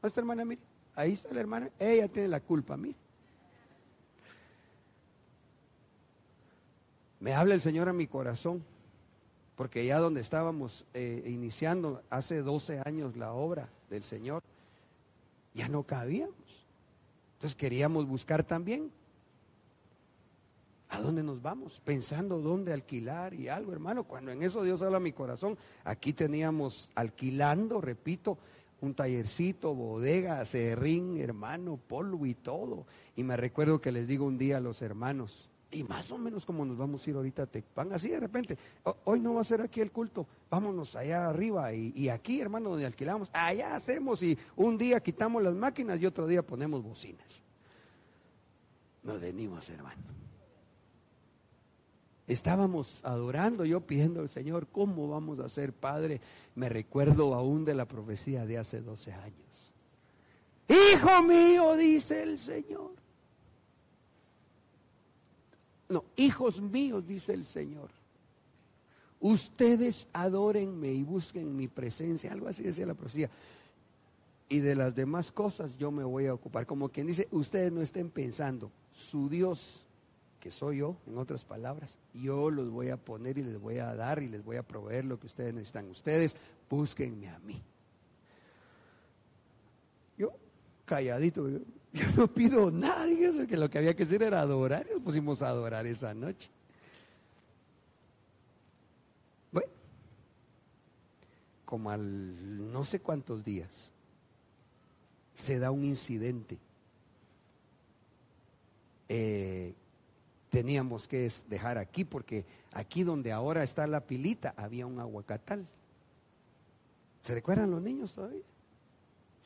[0.00, 0.64] ¿No está hermana Miriam?
[0.94, 2.94] Ahí está la hermana, ella tiene la culpa, mire.
[7.18, 8.62] Me habla el Señor a mi corazón,
[9.56, 14.44] porque ya donde estábamos eh, iniciando hace 12 años la obra del Señor,
[15.52, 16.36] ya no cabíamos.
[17.38, 18.92] Entonces queríamos buscar también.
[20.90, 21.80] ¿A dónde nos vamos?
[21.84, 24.04] Pensando dónde alquilar y algo, hermano.
[24.04, 28.38] Cuando en eso Dios habla mi corazón, aquí teníamos alquilando, repito,
[28.80, 32.86] un tallercito, bodega, serrín, hermano, polvo y todo.
[33.14, 36.44] Y me recuerdo que les digo un día a los hermanos, y más o menos
[36.44, 38.58] como nos vamos a ir ahorita a Tecpan, así de repente,
[39.04, 42.86] hoy no va a ser aquí el culto, vámonos allá arriba y, aquí, hermano, donde
[42.86, 47.42] alquilamos, allá hacemos y un día quitamos las máquinas y otro día ponemos bocinas.
[49.04, 50.02] Nos venimos, hermano.
[52.32, 56.20] Estábamos adorando, yo pidiendo al Señor, ¿cómo vamos a ser Padre?
[56.54, 59.72] Me recuerdo aún de la profecía de hace 12 años.
[60.68, 63.00] Hijo mío, dice el Señor
[65.90, 67.90] no, hijos míos, dice el Señor.
[69.18, 72.32] Ustedes adórenme y busquen mi presencia.
[72.32, 73.28] Algo así decía la profecía.
[74.48, 76.64] Y de las demás cosas yo me voy a ocupar.
[76.64, 79.84] Como quien dice, ustedes no estén pensando, su Dios,
[80.40, 83.94] que soy yo, en otras palabras, yo los voy a poner y les voy a
[83.94, 85.88] dar y les voy a proveer lo que ustedes necesitan.
[85.90, 86.34] Ustedes
[86.68, 87.62] búsquenme a mí.
[90.16, 90.32] Yo,
[90.86, 91.60] calladito, yo
[92.16, 95.42] no pido nada, eso que lo que había que hacer era adorar, y nos pusimos
[95.42, 96.50] a adorar esa noche.
[99.52, 99.68] Bueno,
[101.66, 103.90] como al no sé cuántos días,
[105.34, 106.58] se da un incidente.
[109.08, 109.74] Eh,
[110.50, 115.66] teníamos que dejar aquí porque aquí donde ahora está la pilita había un aguacatal.
[117.22, 118.42] ¿Se recuerdan los niños todavía?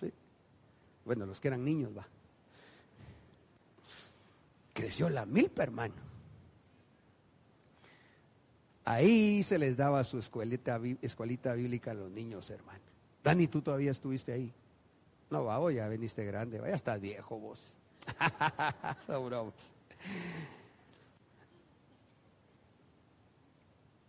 [0.00, 0.12] Sí.
[1.04, 2.06] Bueno, los que eran niños, va
[4.74, 5.94] creció la milpa, hermano.
[8.84, 12.80] Ahí se les daba su escuelita, escuelita bíblica a los niños, hermano.
[13.22, 14.52] Dani, tú todavía estuviste ahí.
[15.30, 17.78] No, va, ya veniste grande, vaya, estás viejo vos.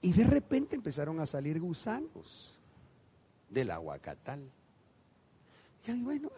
[0.05, 2.53] y de repente empezaron a salir gusanos
[3.49, 4.39] del aguacatal.
[5.83, 6.29] Y ahí, bueno,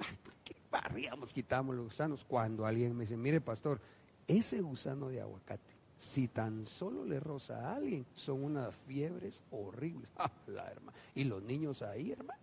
[0.46, 2.24] ¿qué barríamos, quitamos los gusanos?
[2.24, 3.82] Cuando alguien me dice, mire, pastor,
[4.26, 10.10] ese gusano de aguacate, si tan solo le roza a alguien, son unas fiebres horribles.
[10.18, 10.72] Ah,
[11.14, 12.40] y los niños ahí, hermano.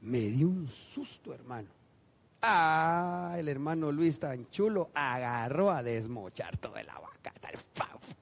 [0.00, 1.68] Me dio un susto, hermano.
[2.40, 7.12] Ah, el hermano Luis tan chulo agarró a desmochar todo el aguacate.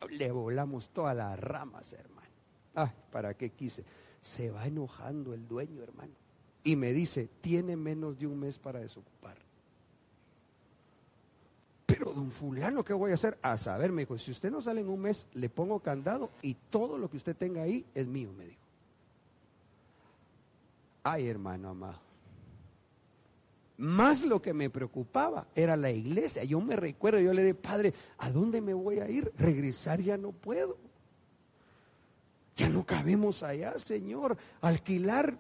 [0.09, 2.29] Le volamos todas las ramas, hermano.
[2.75, 3.85] Ah, ¿para qué quise?
[4.23, 6.13] Se va enojando el dueño, hermano.
[6.65, 9.37] Y me dice, tiene menos de un mes para desocupar.
[11.87, 13.39] Pero don fulano, ¿qué voy a hacer?
[13.43, 16.55] A saber, me dijo, si usted no sale en un mes, le pongo candado y
[16.55, 18.61] todo lo que usted tenga ahí es mío, me dijo.
[21.03, 22.10] Ay, hermano amado.
[23.81, 26.45] Más lo que me preocupaba era la iglesia.
[26.45, 29.33] Yo me recuerdo, yo le dije, padre, ¿a dónde me voy a ir?
[29.39, 30.77] Regresar ya no puedo.
[32.57, 34.37] Ya no cabemos allá, Señor.
[34.61, 35.35] Alquilar,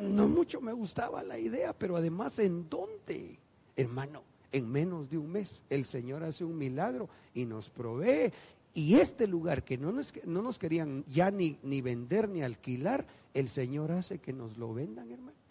[0.00, 3.40] no mucho me gustaba la idea, pero además, ¿en dónde?
[3.74, 4.22] Hermano,
[4.52, 5.60] en menos de un mes.
[5.68, 8.32] El Señor hace un milagro y nos provee.
[8.74, 13.08] Y este lugar que no nos, no nos querían ya ni, ni vender ni alquilar,
[13.34, 15.41] el Señor hace que nos lo vendan, hermano.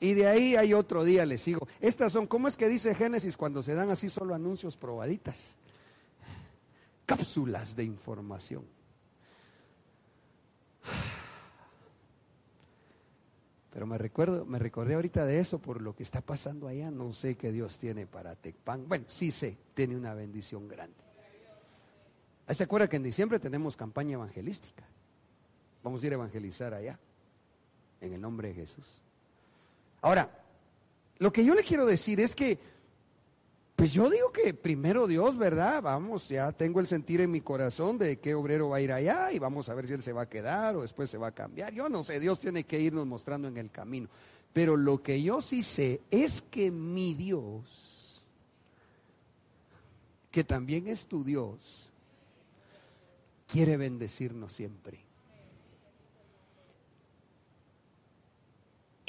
[0.00, 1.66] Y de ahí hay otro día, les sigo.
[1.80, 5.56] Estas son, ¿cómo es que dice Génesis cuando se dan así solo anuncios probaditas?
[7.06, 8.64] Cápsulas de información.
[13.72, 16.90] Pero me recuerdo, me recordé ahorita de eso por lo que está pasando allá.
[16.90, 18.88] No sé qué Dios tiene para Tecpan.
[18.88, 20.96] Bueno, sí sé, tiene una bendición grande.
[22.48, 24.84] ¿Se acuerda que en diciembre tenemos campaña evangelística?
[25.84, 26.98] Vamos a ir a evangelizar allá,
[28.00, 29.00] en el nombre de Jesús.
[30.02, 30.30] Ahora,
[31.18, 32.58] lo que yo le quiero decir es que
[33.80, 35.80] pues yo digo que primero Dios, ¿verdad?
[35.80, 39.32] Vamos, ya tengo el sentir en mi corazón de qué obrero va a ir allá
[39.32, 41.32] y vamos a ver si él se va a quedar o después se va a
[41.32, 41.72] cambiar.
[41.72, 44.10] Yo no sé, Dios tiene que irnos mostrando en el camino.
[44.52, 48.22] Pero lo que yo sí sé es que mi Dios,
[50.30, 51.90] que también es tu Dios,
[53.46, 55.00] quiere bendecirnos siempre.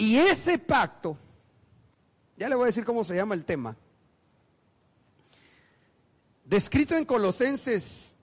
[0.01, 1.17] Y ese pacto,
[2.37, 3.75] ya le voy a decir cómo se llama el tema
[6.51, 8.13] descrito en Colosenses,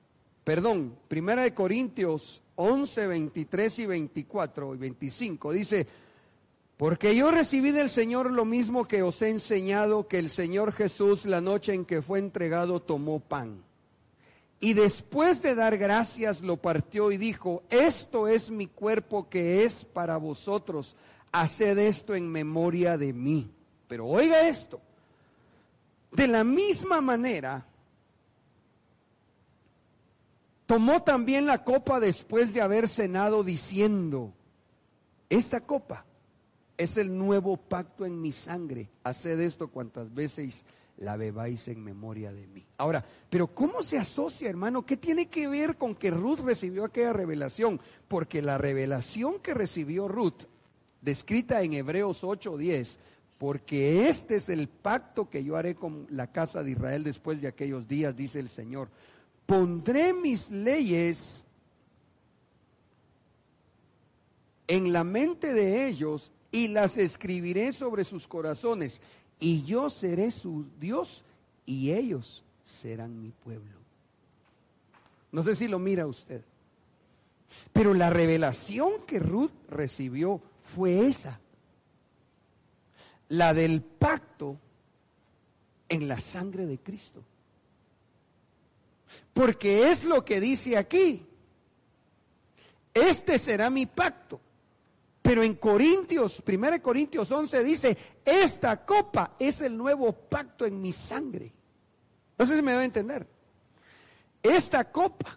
[0.45, 5.87] perdón, Primera de Corintios 11, 23 y 24 y 25, dice,
[6.77, 11.25] porque yo recibí del Señor lo mismo que os he enseñado, que el Señor Jesús
[11.25, 13.63] la noche en que fue entregado tomó pan.
[14.61, 19.87] Y después de dar gracias lo partió y dijo, esto es mi cuerpo que es
[19.87, 20.97] para vosotros,
[21.33, 23.51] haced esto en memoria de mí.
[23.87, 24.81] Pero oiga esto,
[26.13, 27.67] de la misma manera,
[30.67, 34.35] tomó también la copa después de haber cenado diciendo,
[35.31, 36.05] esta copa
[36.77, 40.65] es el nuevo pacto en mi sangre, haced esto cuantas veces
[40.99, 42.67] la bebáis en memoria de mí.
[42.77, 44.85] Ahora, pero ¿cómo se asocia, hermano?
[44.85, 47.81] ¿Qué tiene que ver con que Ruth recibió aquella revelación?
[48.09, 50.45] Porque la revelación que recibió Ruth,
[51.01, 52.99] descrita en Hebreos 8:10,
[53.39, 57.49] porque este es el pacto que yo haré con la casa de Israel después de
[57.49, 58.89] aquellos días, dice el Señor.
[59.47, 61.47] Pondré mis leyes
[64.67, 69.01] en la mente de ellos y las escribiré sobre sus corazones
[69.41, 71.23] y yo seré su Dios
[71.65, 73.79] y ellos serán mi pueblo.
[75.33, 76.43] No sé si lo mira usted.
[77.73, 81.41] Pero la revelación que Ruth recibió fue esa.
[83.29, 84.57] La del pacto
[85.89, 87.23] en la sangre de Cristo.
[89.33, 91.27] Porque es lo que dice aquí.
[92.95, 94.41] Este será mi pacto
[95.29, 100.91] pero en Corintios, 1 Corintios 11 dice, esta copa es el nuevo pacto en mi
[100.91, 101.53] sangre.
[102.39, 103.27] No sé si me debe entender.
[104.43, 105.37] Esta copa.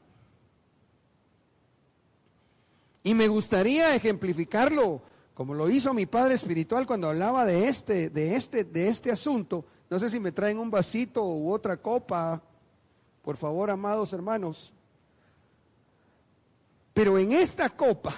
[3.04, 5.02] Y me gustaría ejemplificarlo
[5.42, 9.66] como lo hizo mi padre espiritual cuando hablaba de este, de este, de este asunto.
[9.90, 12.40] No sé si me traen un vasito u otra copa,
[13.24, 14.72] por favor, amados hermanos.
[16.94, 18.14] Pero en esta copa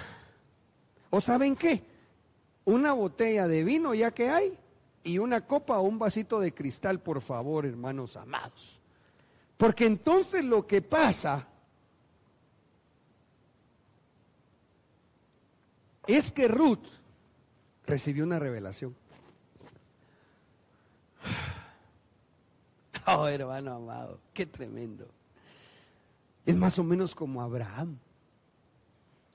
[1.14, 1.80] ¿O saben qué?
[2.64, 4.58] Una botella de vino ya que hay
[5.04, 8.80] y una copa o un vasito de cristal, por favor, hermanos amados.
[9.56, 11.46] Porque entonces lo que pasa
[16.04, 16.84] es que Ruth
[17.86, 18.94] recibió una revelación.
[23.06, 25.06] Oh, hermano amado, qué tremendo.
[26.46, 27.98] Es más o menos como Abraham.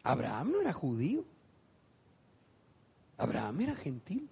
[0.01, 1.23] Abraham no era judío.
[3.19, 4.27] Abraham era gentil.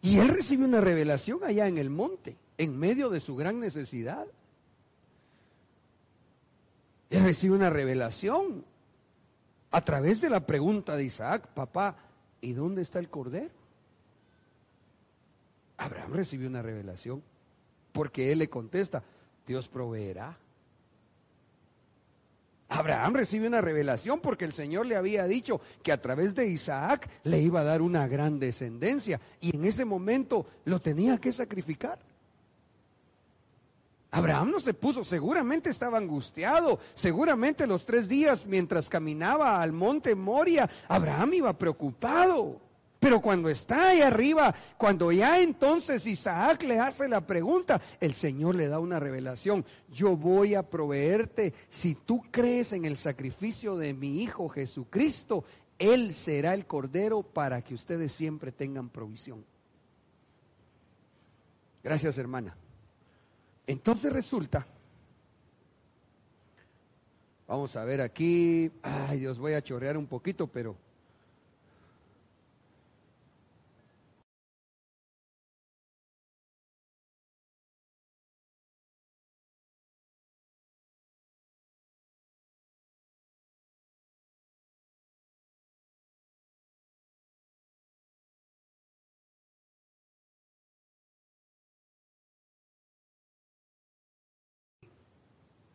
[0.00, 4.26] Y él recibe una revelación allá en el monte, en medio de su gran necesidad.
[7.10, 8.64] Él recibe una revelación
[9.74, 11.96] a través de la pregunta de Isaac, papá,
[12.40, 13.50] ¿y dónde está el cordero?
[15.76, 17.24] Abraham recibió una revelación
[17.90, 19.02] porque él le contesta,
[19.44, 20.38] Dios proveerá.
[22.68, 27.10] Abraham recibe una revelación porque el Señor le había dicho que a través de Isaac
[27.24, 31.98] le iba a dar una gran descendencia y en ese momento lo tenía que sacrificar.
[34.14, 40.14] Abraham no se puso, seguramente estaba angustiado, seguramente los tres días mientras caminaba al monte
[40.14, 42.60] Moria, Abraham iba preocupado.
[43.00, 48.54] Pero cuando está ahí arriba, cuando ya entonces Isaac le hace la pregunta, el Señor
[48.54, 49.64] le da una revelación.
[49.92, 55.44] Yo voy a proveerte, si tú crees en el sacrificio de mi Hijo Jesucristo,
[55.76, 59.44] Él será el Cordero para que ustedes siempre tengan provisión.
[61.82, 62.56] Gracias, hermana.
[63.66, 64.66] Entonces resulta,
[67.46, 70.76] vamos a ver aquí, ay Dios, voy a chorrear un poquito, pero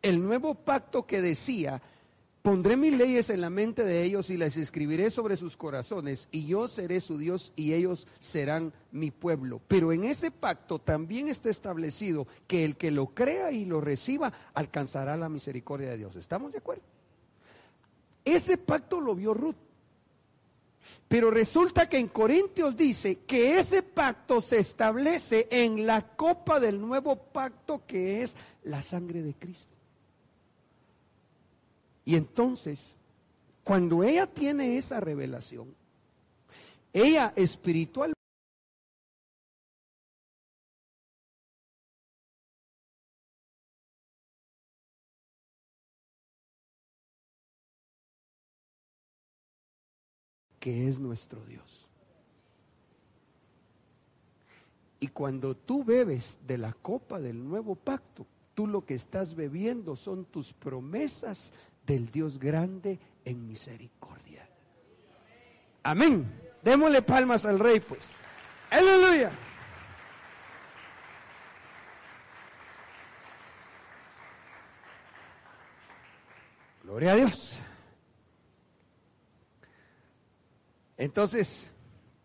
[0.02, 1.82] el nuevo pacto que decía,
[2.42, 6.46] pondré mis leyes en la mente de ellos y las escribiré sobre sus corazones, y
[6.46, 9.60] yo seré su Dios y ellos serán mi pueblo.
[9.68, 14.32] Pero en ese pacto también está establecido que el que lo crea y lo reciba
[14.54, 16.16] alcanzará la misericordia de Dios.
[16.16, 16.82] ¿Estamos de acuerdo?
[18.24, 19.56] Ese pacto lo vio Ruth.
[21.08, 26.80] Pero resulta que en Corintios dice que ese pacto se establece en la copa del
[26.80, 29.79] nuevo pacto que es la sangre de Cristo.
[32.10, 32.96] Y entonces,
[33.62, 35.72] cuando ella tiene esa revelación,
[36.92, 38.12] ella espiritual
[50.58, 51.86] que es nuestro Dios.
[54.98, 59.94] Y cuando tú bebes de la copa del nuevo pacto, tú lo que estás bebiendo
[59.94, 61.52] son tus promesas
[61.90, 64.48] del Dios grande en misericordia.
[65.82, 66.24] Amén.
[66.62, 68.14] Démosle palmas al rey, pues.
[68.70, 69.32] Aleluya.
[76.84, 77.58] Gloria a Dios.
[80.96, 81.70] Entonces,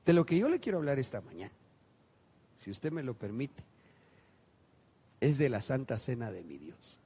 [0.05, 1.53] de lo que yo le quiero hablar esta mañana,
[2.63, 3.63] si usted me lo permite,
[5.19, 6.99] es de la Santa Cena de mi Dios.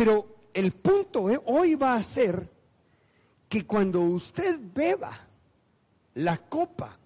[0.00, 2.48] Pero el punto hoy va a ser
[3.50, 5.12] que cuando usted beba
[6.14, 6.96] la copa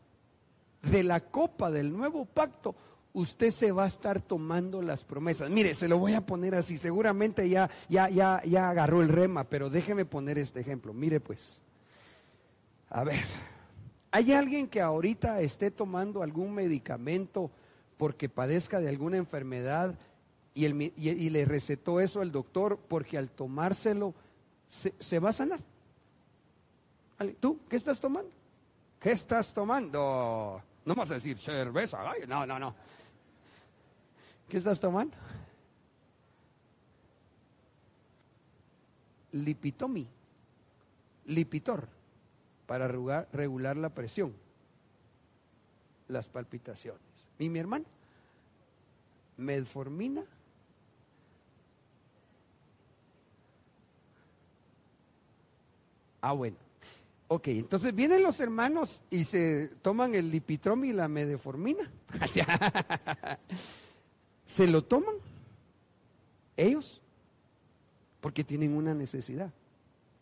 [0.80, 2.76] de la copa del nuevo pacto,
[3.12, 5.50] usted se va a estar tomando las promesas.
[5.50, 9.42] Mire, se lo voy a poner así, seguramente ya, ya, ya, ya agarró el rema,
[9.42, 10.94] pero déjeme poner este ejemplo.
[10.94, 11.60] Mire pues,
[12.90, 13.24] a ver,
[14.12, 17.50] ¿hay alguien que ahorita esté tomando algún medicamento
[17.96, 19.98] porque padezca de alguna enfermedad
[20.54, 24.14] y, le recetó eso al doctor porque al tomárselo
[24.70, 25.60] se, va a sanar?
[27.40, 28.30] ¿Tú qué estás tomando?
[29.00, 30.62] ¿Qué estás tomando?
[30.84, 31.98] No vas a decir cerveza,
[32.28, 32.74] no, no, no.
[34.48, 35.16] ¿Qué estás tomando?
[39.32, 40.06] Lipitomi,
[41.26, 41.88] lipitor,
[42.66, 44.32] para regular la presión,
[46.06, 47.00] las palpitaciones.
[47.40, 47.86] ¿Y mi hermano?
[49.36, 50.22] Medformina.
[56.26, 56.56] Ah, bueno.
[57.28, 61.90] Ok, entonces vienen los hermanos y se toman el lipitrom y la medeformina.
[64.46, 65.16] se lo toman
[66.56, 67.02] ellos
[68.22, 69.52] porque tienen una necesidad.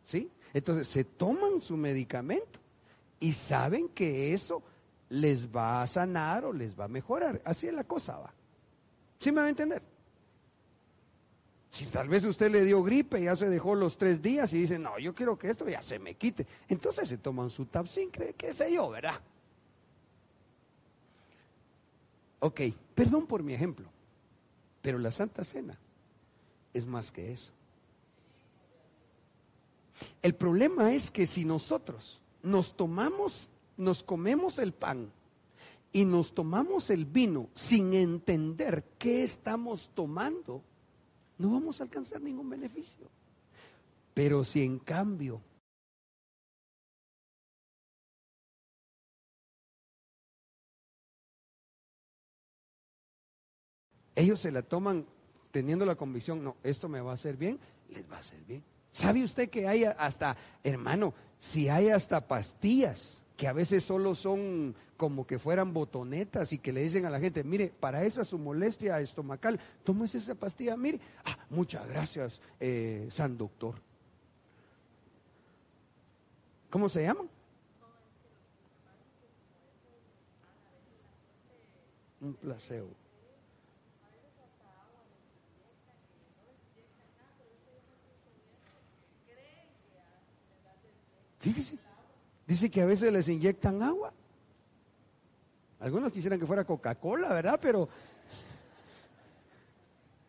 [0.05, 0.28] ¿Sí?
[0.53, 2.59] Entonces se toman su medicamento
[3.20, 4.61] y saben que eso
[5.09, 7.40] les va a sanar o les va a mejorar.
[7.44, 8.34] Así es la cosa, va.
[9.20, 9.80] ¿Sí me va a entender?
[11.72, 14.78] Si tal vez usted le dio gripe, ya se dejó los tres días y dice,
[14.78, 16.46] no, yo quiero que esto ya se me quite.
[16.68, 19.18] Entonces se toman su tapsin, qué sé yo, ¿verdad?
[22.40, 22.60] Ok,
[22.94, 23.88] perdón por mi ejemplo.
[24.82, 25.78] Pero la Santa Cena
[26.74, 27.52] es más que eso.
[30.20, 33.48] El problema es que si nosotros nos tomamos,
[33.78, 35.10] nos comemos el pan
[35.90, 40.62] y nos tomamos el vino sin entender qué estamos tomando,
[41.38, 43.08] no vamos a alcanzar ningún beneficio.
[44.14, 45.40] Pero si en cambio
[54.14, 55.06] ellos se la toman
[55.50, 57.58] teniendo la convicción, no, esto me va a hacer bien,
[57.88, 58.62] les va a hacer bien.
[58.92, 64.72] ¿Sabe usted que hay hasta, hermano, si hay hasta pastillas que a veces solo son
[64.97, 68.38] como que fueran botonetas y que le dicen a la gente, mire, para esa su
[68.38, 73.74] molestia estomacal, tómese esa pastilla, mire, ah, muchas gracias, eh, San Doctor.
[76.70, 77.24] ¿Cómo se llama?
[82.20, 82.90] Un placebo.
[91.40, 91.76] Fíjese,
[92.47, 94.12] dice que a veces les inyectan agua.
[95.80, 97.59] Algunos quisieran que fuera Coca-Cola, ¿verdad?
[97.61, 97.88] Pero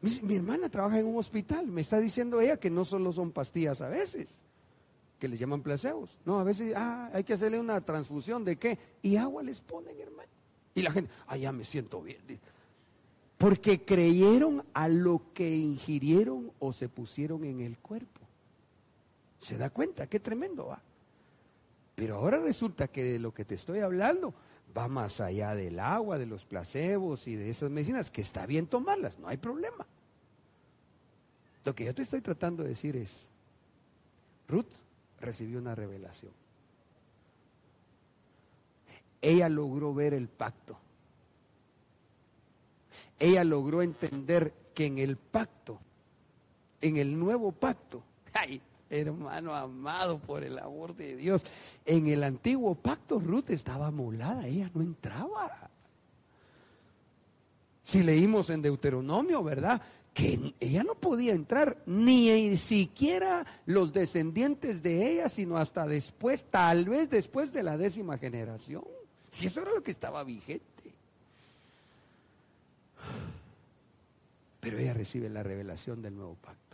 [0.01, 3.80] mi, hermana trabaja en un hospital, me está diciendo ella que no solo son pastillas
[3.80, 4.28] a veces,
[5.18, 6.18] que les llaman placebos.
[6.26, 9.97] No, a veces, ah, hay que hacerle una transfusión de qué, y agua les ponen,
[9.97, 10.28] hermano.
[10.76, 12.20] Y la gente, ah, ya me siento bien.
[13.38, 18.20] Porque creyeron a lo que ingirieron o se pusieron en el cuerpo.
[19.39, 20.07] ¿Se da cuenta?
[20.07, 20.82] Qué tremendo va.
[21.95, 24.33] Pero ahora resulta que de lo que te estoy hablando
[24.75, 28.67] va más allá del agua, de los placebos y de esas medicinas, que está bien
[28.67, 29.85] tomarlas, no hay problema.
[31.63, 33.29] Lo que yo te estoy tratando de decir es,
[34.47, 34.71] Ruth
[35.21, 36.31] recibió una revelación.
[39.21, 40.77] Ella logró ver el pacto.
[43.19, 45.79] Ella logró entender que en el pacto,
[46.81, 48.61] en el nuevo pacto, ay,
[48.93, 51.43] hermano amado por el amor de Dios.
[51.85, 55.69] En el antiguo pacto Ruth estaba molada, ella no entraba.
[57.83, 59.81] Si leímos en Deuteronomio, ¿verdad?
[60.13, 66.85] Que ella no podía entrar, ni siquiera los descendientes de ella, sino hasta después, tal
[66.85, 68.83] vez después de la décima generación.
[69.29, 70.93] Si eso era lo que estaba vigente.
[74.59, 76.72] Pero ella recibe la revelación del nuevo pacto.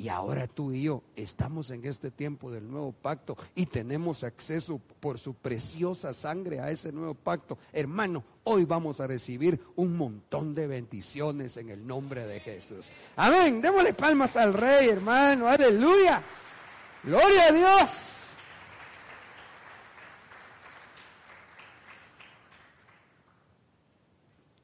[0.00, 4.80] Y ahora tú y yo estamos en este tiempo del nuevo pacto y tenemos acceso
[4.98, 7.58] por su preciosa sangre a ese nuevo pacto.
[7.70, 12.90] Hermano, hoy vamos a recibir un montón de bendiciones en el nombre de Jesús.
[13.14, 13.60] Amén.
[13.60, 15.46] Démosle palmas al Rey, hermano.
[15.46, 16.22] Aleluya.
[17.04, 17.90] Gloria a Dios.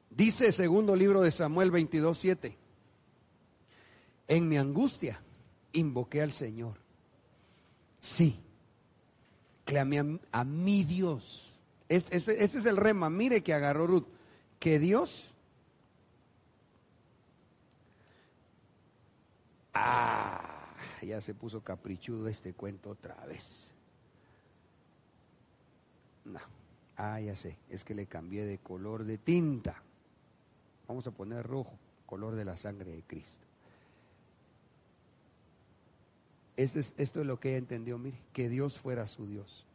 [0.08, 2.56] Dice segundo libro de Samuel 22, 7.
[4.28, 5.20] En mi angustia
[5.76, 6.78] invoqué al Señor.
[8.00, 8.40] Sí,
[9.64, 11.52] clamé a, mi Dios.
[11.88, 14.06] Ese, es el rema, mire que agarró Ruth.
[14.58, 15.32] Que Dios...
[19.78, 20.72] Ah,
[21.02, 23.66] ya se puso caprichudo este cuento otra vez.
[26.24, 26.40] No,
[26.96, 29.82] ah, ya sé, es que le cambié de color de tinta.
[30.88, 33.45] Vamos a poner rojo, color de la sangre de Cristo.
[36.56, 39.66] Esto es, lo que ella entendió, mire, que Dios fuera su Dios.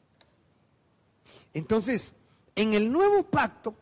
[1.53, 2.15] Entonces,
[2.55, 3.75] en el nuevo pacto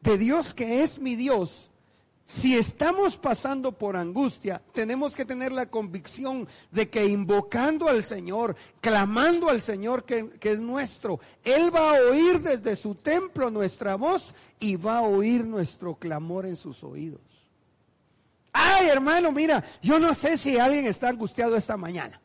[0.00, 1.70] de Dios que es mi Dios,
[2.28, 8.56] si estamos pasando por angustia, tenemos que tener la convicción de que invocando al Señor,
[8.80, 14.34] clamando al Señor que, es nuestro, Él va a oír desde su templo nuestra voz
[14.58, 17.20] y va a oír nuestro clamor en sus oídos.
[18.58, 22.18] Ay, hermano, mira, yo no sé si alguien está angustiado esta mañana.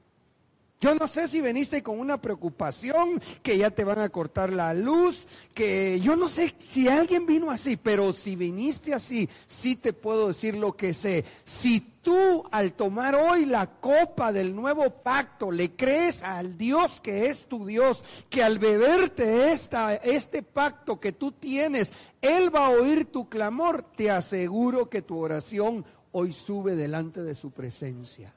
[0.80, 4.74] Yo no sé si veniste con una preocupación, que ya te van a cortar la
[4.74, 9.94] luz, que yo no sé si alguien vino así, pero si viniste así, sí te
[9.94, 11.24] puedo decir lo que sé.
[11.44, 17.28] Si tú al tomar hoy la copa del nuevo pacto le crees al Dios que
[17.28, 22.72] es tu Dios, que al beberte esta, este pacto que tú tienes, Él va a
[22.72, 28.34] oír tu clamor, te aseguro que tu oración hoy sube delante de su presencia.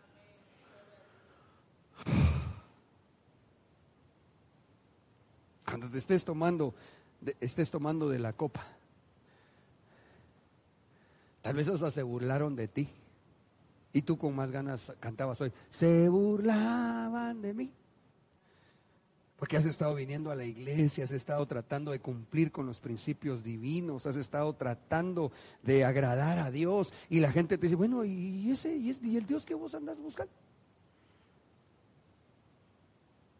[5.65, 6.75] Cuando te estés tomando,
[7.41, 8.67] estés tomando de la copa,
[11.43, 12.89] tal vez hasta se burlaron de ti.
[13.93, 17.73] Y tú con más ganas cantabas hoy, se burlaban de mí.
[19.37, 23.43] Porque has estado viniendo a la iglesia, has estado tratando de cumplir con los principios
[23.43, 25.33] divinos, has estado tratando
[25.63, 29.45] de agradar a Dios y la gente te dice, bueno, ¿y ese y, el Dios
[29.45, 30.33] que vos andas buscando?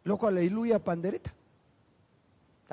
[0.03, 1.33] Loco, aleluya, pandereta.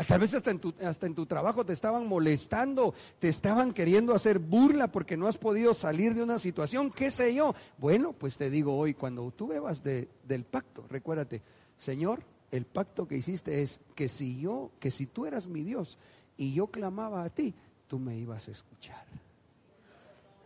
[0.09, 4.15] Tal vez hasta en, tu, hasta en tu trabajo te estaban molestando, te estaban queriendo
[4.15, 7.55] hacer burla porque no has podido salir de una situación, qué sé yo.
[7.79, 11.43] Bueno, pues te digo hoy, cuando tú bebas de, del pacto, recuérdate,
[11.79, 12.23] Señor,
[12.53, 15.99] el pacto que hiciste es que si yo, que si tú eras mi Dios
[16.37, 17.55] y yo clamaba a ti,
[17.89, 19.07] tú me ibas a escuchar.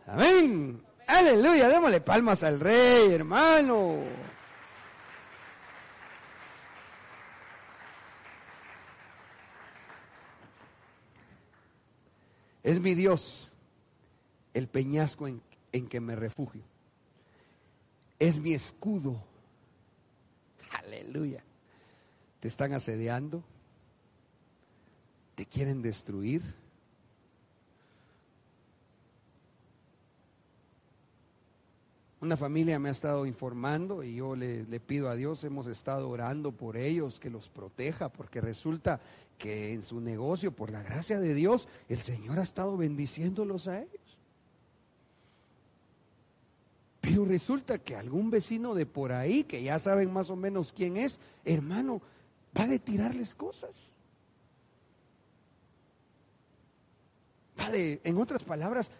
[0.07, 0.81] Amén.
[1.05, 3.97] Aleluya, démosle palmas al rey, hermano.
[12.63, 13.51] Es mi Dios
[14.53, 15.41] el peñasco en,
[15.73, 16.63] en que me refugio.
[18.17, 19.21] Es mi escudo.
[20.71, 21.43] Aleluya
[22.39, 23.43] te están asediando,
[25.35, 26.41] te quieren destruir.
[32.19, 36.51] Una familia me ha estado informando y yo le, pido a Dios, hemos estado orando
[36.51, 38.99] por ellos, que los proteja, porque resulta
[39.37, 43.81] que en su negocio, por la gracia de Dios, el Señor ha estado bendiciéndolos a
[43.81, 44.17] ellos.
[47.01, 50.97] Pero resulta que algún vecino de por ahí, que ya saben más o menos quién
[50.97, 52.01] es, hermano,
[52.57, 53.71] va de tirarles cosas.
[57.59, 58.91] Va de, en otras palabras,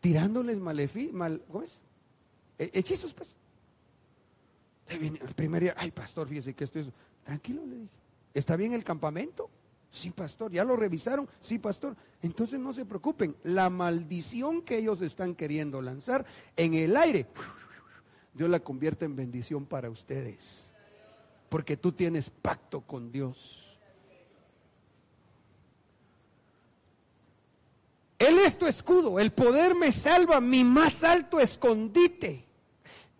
[0.00, 1.64] tirándoles malefi, mal, ¿cómo?
[2.58, 3.36] E, hechizos, pues.
[4.88, 6.86] El primer día, ay, pastor, fíjese que esto es.
[7.24, 7.88] Tranquilo, le dije.
[8.34, 9.50] ¿Está bien el campamento?
[9.90, 10.52] Sí, pastor.
[10.52, 11.28] ¿Ya lo revisaron?
[11.40, 11.96] Sí, pastor.
[12.22, 13.34] Entonces no se preocupen.
[13.42, 16.24] La maldición que ellos están queriendo lanzar
[16.56, 17.26] en el aire,
[18.34, 20.66] Dios la convierte en bendición para ustedes
[21.48, 23.62] porque tú tienes pacto con Dios.
[28.18, 32.44] Él es tu escudo, el poder me salva, mi más alto escondite.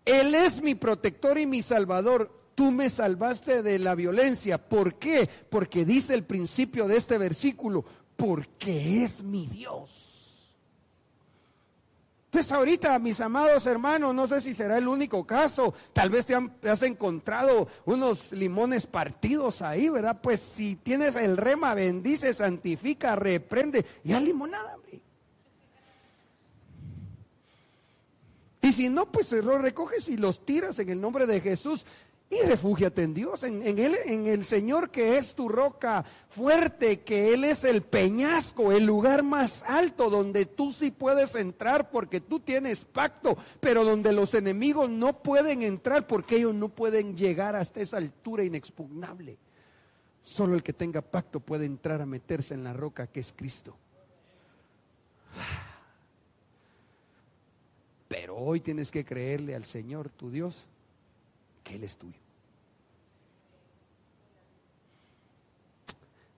[0.05, 2.31] Él es mi protector y mi salvador.
[2.55, 4.57] Tú me salvaste de la violencia.
[4.57, 5.29] ¿Por qué?
[5.49, 10.06] Porque dice el principio de este versículo, porque es mi Dios.
[12.37, 16.35] Entonces ahorita, mis amados hermanos, no sé si será el único caso, tal vez te,
[16.69, 20.19] has encontrado unos limones partidos ahí, ¿verdad?
[20.21, 24.77] Pues si tienes el rema, bendice, santifica, reprende, y a limonada.
[28.61, 31.87] Y si no, pues los recoges y los tiras en el nombre de Jesús
[32.29, 37.33] y refúgiate en Dios, en, él, en el Señor que es tu roca fuerte, que
[37.33, 42.41] Él es el peñasco, el lugar más alto donde tú sí puedes entrar porque tú
[42.41, 47.79] tienes pacto, pero donde los enemigos no pueden entrar porque ellos no pueden llegar hasta
[47.79, 49.37] esa altura inexpugnable.
[50.21, 53.77] Solo el que tenga pacto puede entrar a meterse en la roca que es Cristo.
[58.09, 60.67] Pero hoy tienes que creerle al Señor, tu Dios,
[61.67, 62.17] que Él es tuyo.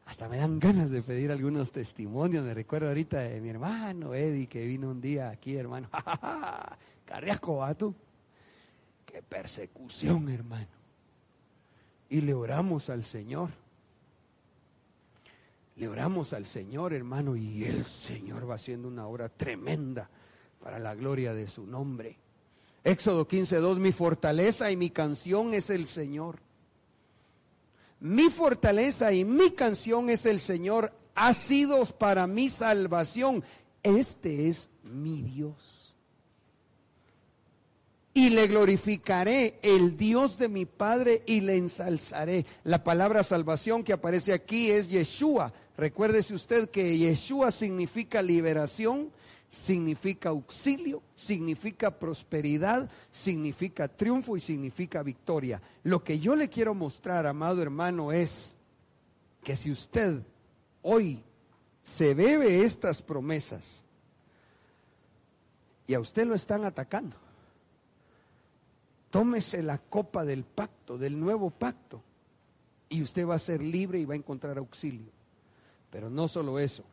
[0.05, 2.43] Hasta me dan ganas de pedir algunos testimonios.
[2.43, 5.87] Me recuerdo ahorita de mi hermano Eddie que vino un día aquí, hermano.
[7.05, 7.93] Carriasco, tú.
[9.05, 10.67] Qué persecución, hermano.
[12.09, 13.51] Y le oramos al Señor.
[15.75, 20.09] Le oramos al Señor, hermano, y el Señor va haciendo una obra tremenda
[20.59, 22.17] para la gloria de su nombre.
[22.89, 26.39] Éxodo 15.2, mi fortaleza y mi canción es el Señor.
[27.99, 30.91] Mi fortaleza y mi canción es el Señor.
[31.13, 33.43] Ha sido para mi salvación.
[33.83, 35.93] Este es mi Dios.
[38.15, 42.47] Y le glorificaré el Dios de mi Padre y le ensalzaré.
[42.63, 45.53] La palabra salvación que aparece aquí es Yeshua.
[45.77, 49.11] Recuérdese usted que Yeshua significa liberación,
[49.49, 55.61] significa auxilio, significa prosperidad, significa triunfo y significa victoria.
[55.83, 58.55] Lo que yo le quiero mostrar, amado hermano, es
[59.43, 60.21] que si usted
[60.81, 61.23] hoy
[61.83, 63.83] se bebe estas promesas
[65.87, 67.17] y a usted lo están atacando,
[69.09, 72.03] tómese la copa del pacto, del nuevo pacto,
[72.89, 75.11] y usted va a ser libre y va a encontrar auxilio.
[75.89, 76.83] Pero no solo eso,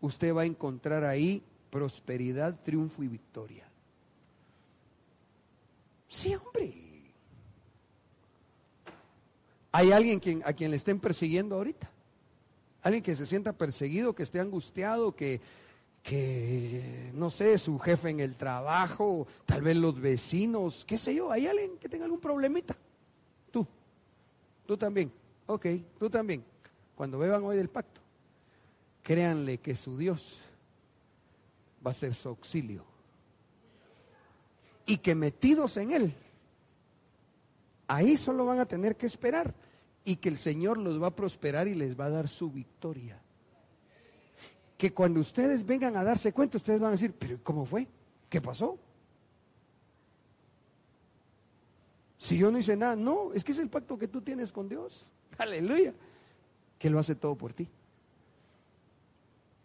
[0.00, 3.64] usted va a encontrar ahí prosperidad, triunfo y victoria.
[6.08, 6.74] Sí, hombre.
[9.72, 11.88] Hay alguien a quien le estén persiguiendo ahorita.
[12.82, 15.40] Alguien que se sienta perseguido, que esté angustiado, que,
[16.02, 21.30] que, no sé, su jefe en el trabajo, tal vez los vecinos, qué sé yo,
[21.30, 22.76] hay alguien que tenga algún problemita.
[23.52, 23.66] Tú,
[24.66, 25.12] tú también,
[25.46, 25.66] ok,
[25.98, 26.42] tú también.
[26.96, 28.00] Cuando beban hoy del pacto,
[29.02, 30.38] créanle que su Dios
[31.84, 32.84] va a ser su auxilio.
[34.86, 36.14] Y que metidos en Él,
[37.86, 39.54] ahí solo van a tener que esperar
[40.04, 43.20] y que el Señor los va a prosperar y les va a dar su victoria.
[44.76, 47.86] Que cuando ustedes vengan a darse cuenta, ustedes van a decir, pero ¿cómo fue?
[48.28, 48.78] ¿Qué pasó?
[52.18, 54.68] Si yo no hice nada, no, es que es el pacto que tú tienes con
[54.68, 55.06] Dios.
[55.38, 55.94] Aleluya.
[56.78, 57.68] Que lo hace todo por ti.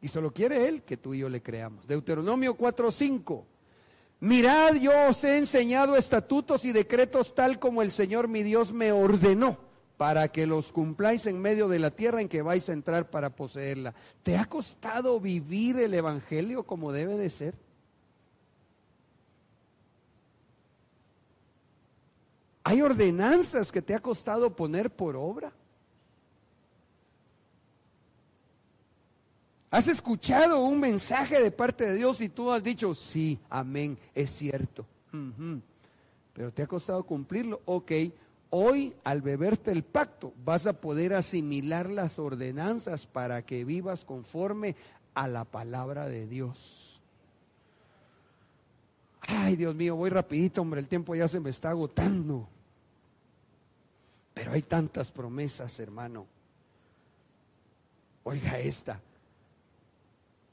[0.05, 1.87] Y solo quiere Él que tú y yo le creamos.
[1.87, 3.43] Deuteronomio 4:5.
[4.19, 8.91] Mirad, yo os he enseñado estatutos y decretos tal como el Señor mi Dios me
[8.91, 9.57] ordenó,
[9.97, 13.31] para que los cumpláis en medio de la tierra en que vais a entrar para
[13.31, 13.95] poseerla.
[14.21, 17.55] ¿Te ha costado vivir el Evangelio como debe de ser?
[22.63, 25.51] ¿Hay ordenanzas que te ha costado poner por obra?
[29.75, 34.29] Has escuchado un mensaje de parte de Dios y tú has dicho, sí, amén, es
[34.29, 34.85] cierto.
[36.31, 37.59] Pero te ha costado cumplirlo.
[37.65, 37.91] Ok,
[38.51, 44.77] hoy al beberte el pacto vas a poder asimilar las ordenanzas para que vivas conforme
[45.13, 47.01] a la palabra de Dios.
[49.19, 52.47] Ay, Dios mío, voy rapidito, hombre, el tiempo ya se me está agotando.
[54.33, 56.27] Pero hay tantas promesas, hermano.
[58.23, 59.01] Oiga esta,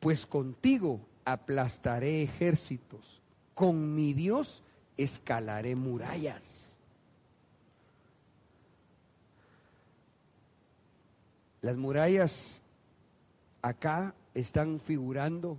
[0.02, 3.22] pues contigo aplastaré ejércitos,
[3.54, 4.64] con mi Dios
[4.96, 6.76] escalaré murallas.
[11.60, 12.62] Las murallas
[13.62, 15.56] acá están figurando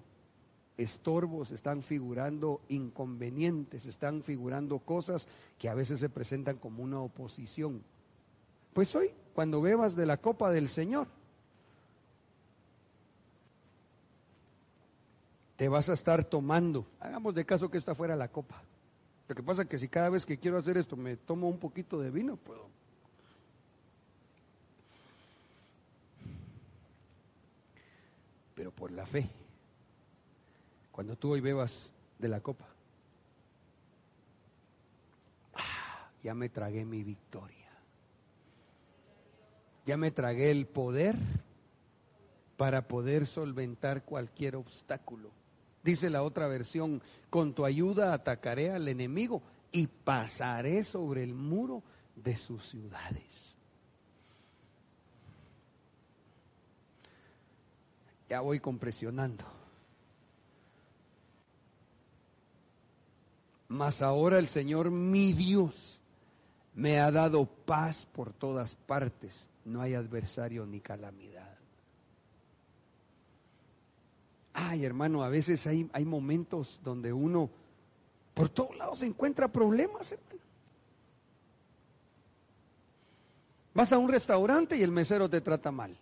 [0.78, 5.26] estorbos, están figurando inconvenientes, están figurando cosas
[5.58, 7.82] que a veces se presentan como una oposición.
[8.74, 11.08] Pues hoy, cuando bebas de la copa del Señor,
[15.56, 16.86] te vas a estar tomando.
[17.00, 18.62] Hagamos de caso que esta fuera la copa.
[19.28, 21.58] Lo que pasa es que si cada vez que quiero hacer esto me tomo un
[21.58, 22.68] poquito de vino, puedo.
[28.56, 29.30] Pero por la fe,
[30.92, 32.68] cuando tú hoy bebas de la copa,
[35.56, 37.58] ah, ya me tragué mi victoria.
[39.86, 41.18] Ya me tragué el poder
[42.58, 45.32] para poder solventar cualquier obstáculo
[45.84, 51.84] Dice la otra versión, con tu ayuda atacaré al enemigo y pasaré sobre el muro
[52.16, 53.56] de sus ciudades.
[58.30, 59.44] Ya voy compresionando.
[63.68, 66.00] Mas ahora el Señor mi Dios
[66.76, 69.48] me ha dado paz por todas partes.
[69.66, 71.33] No hay adversario ni calamidad.
[74.54, 77.50] Ay, hermano, a veces hay, hay momentos donde uno
[78.34, 80.34] por todos lados encuentra problemas, hermano.
[83.74, 85.98] Vas a un restaurante y el mesero te trata mal.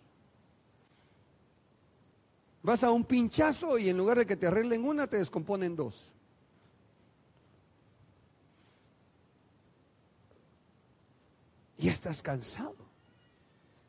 [2.62, 6.12] Vas a un pinchazo y en lugar de que te arreglen una, te descomponen dos.
[11.78, 12.76] Y estás cansado.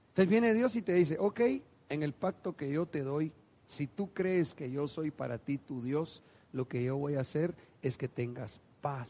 [0.09, 1.41] Entonces viene Dios y te dice, ok,
[1.89, 3.31] en el pacto que yo te doy,
[3.67, 7.21] si tú crees que yo soy para ti tu Dios, lo que yo voy a
[7.21, 9.07] hacer es que tengas paz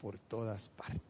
[0.00, 1.02] por todas partes.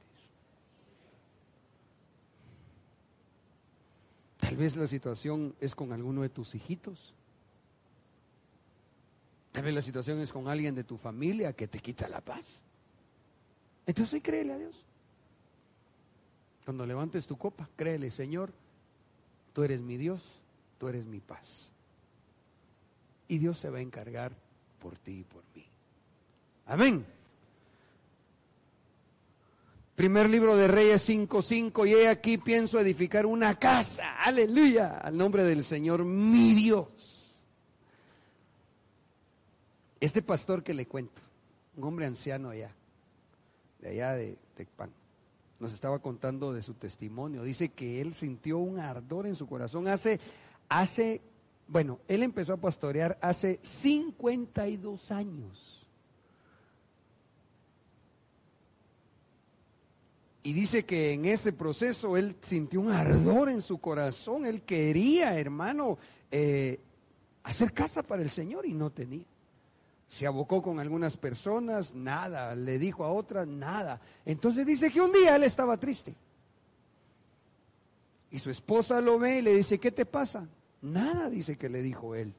[4.39, 7.15] Tal vez la situación es con alguno de tus hijitos.
[9.53, 12.45] Tal vez la situación es con alguien de tu familia que te quita la paz.
[13.87, 14.85] Entonces hoy créele a Dios.
[16.65, 18.53] Cuando levantes tu copa, créele, Señor,
[19.53, 20.23] tú eres mi Dios,
[20.79, 21.70] tú eres mi paz.
[23.31, 24.33] Y Dios se va a encargar
[24.81, 25.65] por ti y por mí.
[26.67, 27.07] Amén.
[29.95, 35.45] Primer libro de Reyes 5.5, y he aquí pienso edificar una casa, aleluya, al nombre
[35.45, 36.89] del Señor mi Dios.
[40.01, 41.23] Este pastor que le cuento,
[41.77, 42.75] un hombre anciano allá,
[43.79, 44.91] de allá de Tecpan,
[45.61, 47.45] nos estaba contando de su testimonio.
[47.45, 50.19] Dice que él sintió un ardor en su corazón hace,
[50.69, 51.21] hace,
[51.71, 55.87] bueno, él empezó a pastorear hace 52 años.
[60.43, 65.39] Y dice que en ese proceso él sintió un ardor en su corazón, él quería,
[65.39, 65.97] hermano,
[66.33, 66.81] eh,
[67.45, 69.27] hacer casa para el Señor y no tenía.
[70.09, 74.01] Se abocó con algunas personas, nada, le dijo a otras, nada.
[74.27, 76.17] Entonces dice que un día él estaba triste.
[78.33, 80.49] Y su esposa lo ve y le dice, ¿qué te pasa?
[80.83, 82.35] Nada, dice que le dijo él.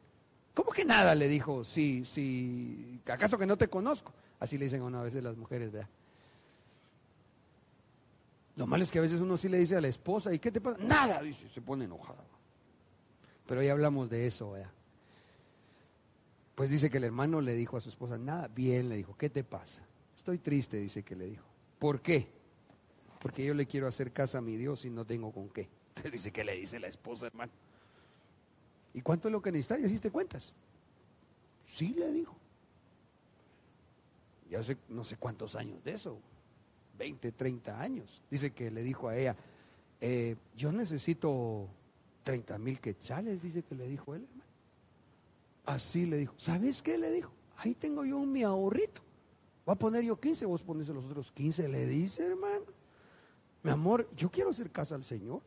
[0.54, 1.16] ¿Cómo que nada?
[1.16, 4.14] Le dijo, sí, sí, ¿acaso que no te conozco?
[4.40, 5.90] Así le dicen a veces las mujeres, ¿verdad?
[8.56, 10.52] Lo malo es que a veces uno sí le dice a la esposa, ¿y qué
[10.52, 10.78] te pasa?
[10.84, 12.24] Nada, dice, se pone enojada.
[13.48, 14.72] Pero ya hablamos de eso, ¿verdad?
[16.56, 19.30] Pues dice que el hermano le dijo a su esposa, nada, bien, le dijo, ¿qué
[19.30, 19.82] te pasa?
[20.18, 21.46] Estoy triste, dice que le dijo.
[21.80, 22.28] ¿Por qué?
[23.20, 25.70] Porque yo le quiero hacer casa a mi Dios y no tengo con qué.
[26.12, 27.52] Dice que le dice la esposa, hermano.
[28.94, 29.80] ¿Y cuánto es lo que necesitas?
[29.80, 30.54] ¿Y así te cuentas?
[31.66, 32.36] Sí, le dijo.
[34.50, 36.20] Ya hace no sé cuántos años de eso.
[36.98, 38.22] 20, 30 años.
[38.30, 39.36] Dice que le dijo a ella,
[40.02, 41.68] eh, yo necesito
[42.24, 44.52] 30 mil quetzales, dice que le dijo él, hermano.
[45.66, 46.34] Así le dijo.
[46.38, 47.32] ¿Sabes qué le dijo?
[47.58, 49.02] Ahí tengo yo mi ahorrito.
[49.66, 51.68] Voy a poner yo 15, vos pones los otros 15.
[51.70, 52.66] Le dice, hermano.
[53.64, 55.42] Mi amor, yo quiero hacer casa al Señor.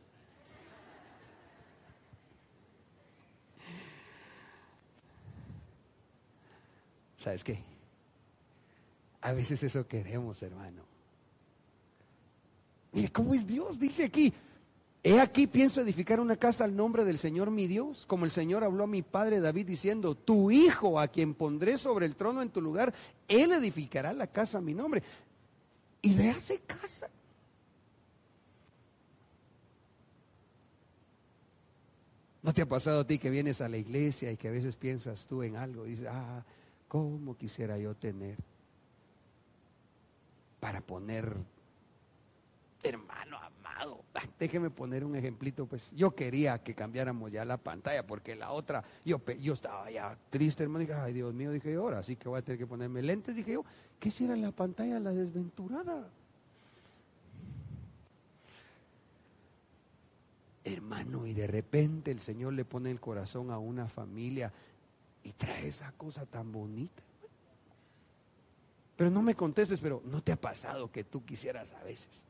[7.25, 7.57] ¿Sabes qué?
[9.21, 10.83] A veces eso queremos, hermano.
[12.91, 13.79] Mire, ¿cómo es Dios?
[13.79, 14.31] Dice aquí,
[15.01, 18.63] he aquí pienso edificar una casa al nombre del Señor mi Dios, como el Señor
[18.63, 22.51] habló a mi padre David diciendo, tu hijo a quien pondré sobre el trono en
[22.51, 22.93] tu lugar,
[23.27, 25.01] él edificará la casa a mi nombre.
[26.03, 27.09] Y le hace casa.
[32.43, 34.75] ¿No te ha pasado a ti que vienes a la iglesia y que a veces
[34.75, 36.45] piensas tú en algo y dices, ah,
[36.87, 38.37] ¿cómo quisiera yo tener
[40.59, 41.35] para poner
[42.87, 44.03] hermano amado,
[44.39, 48.83] déjeme poner un ejemplito, pues yo quería que cambiáramos ya la pantalla, porque la otra,
[49.03, 52.29] yo, yo estaba ya triste, hermano, y dije, ay Dios mío, dije ahora sí que
[52.29, 53.65] voy a tener que ponerme lentes, dije yo,
[53.99, 56.07] ¿qué si era la pantalla la desventurada?
[60.63, 64.51] Hermano, y de repente el Señor le pone el corazón a una familia
[65.25, 67.03] y trae esa cosa tan bonita.
[68.95, 72.23] Pero no me contestes, pero ¿no te ha pasado que tú quisieras a veces?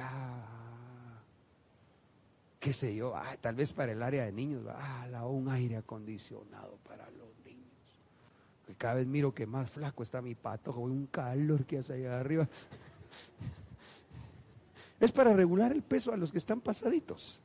[0.00, 1.20] ah,
[2.58, 6.76] qué sé yo, ah, tal vez para el área de niños, ah, un aire acondicionado
[6.88, 7.70] para los niños.
[8.76, 12.48] Cada vez miro que más flaco está mi pato, un calor que hace allá arriba.
[14.98, 17.38] Es para regular el peso a los que están pasaditos.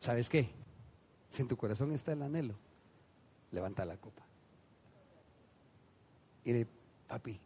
[0.00, 0.48] ¿Sabes qué?
[1.28, 2.54] Si en tu corazón está el anhelo,
[3.52, 4.22] levanta la copa.
[6.44, 6.66] Y de
[7.06, 7.38] papi,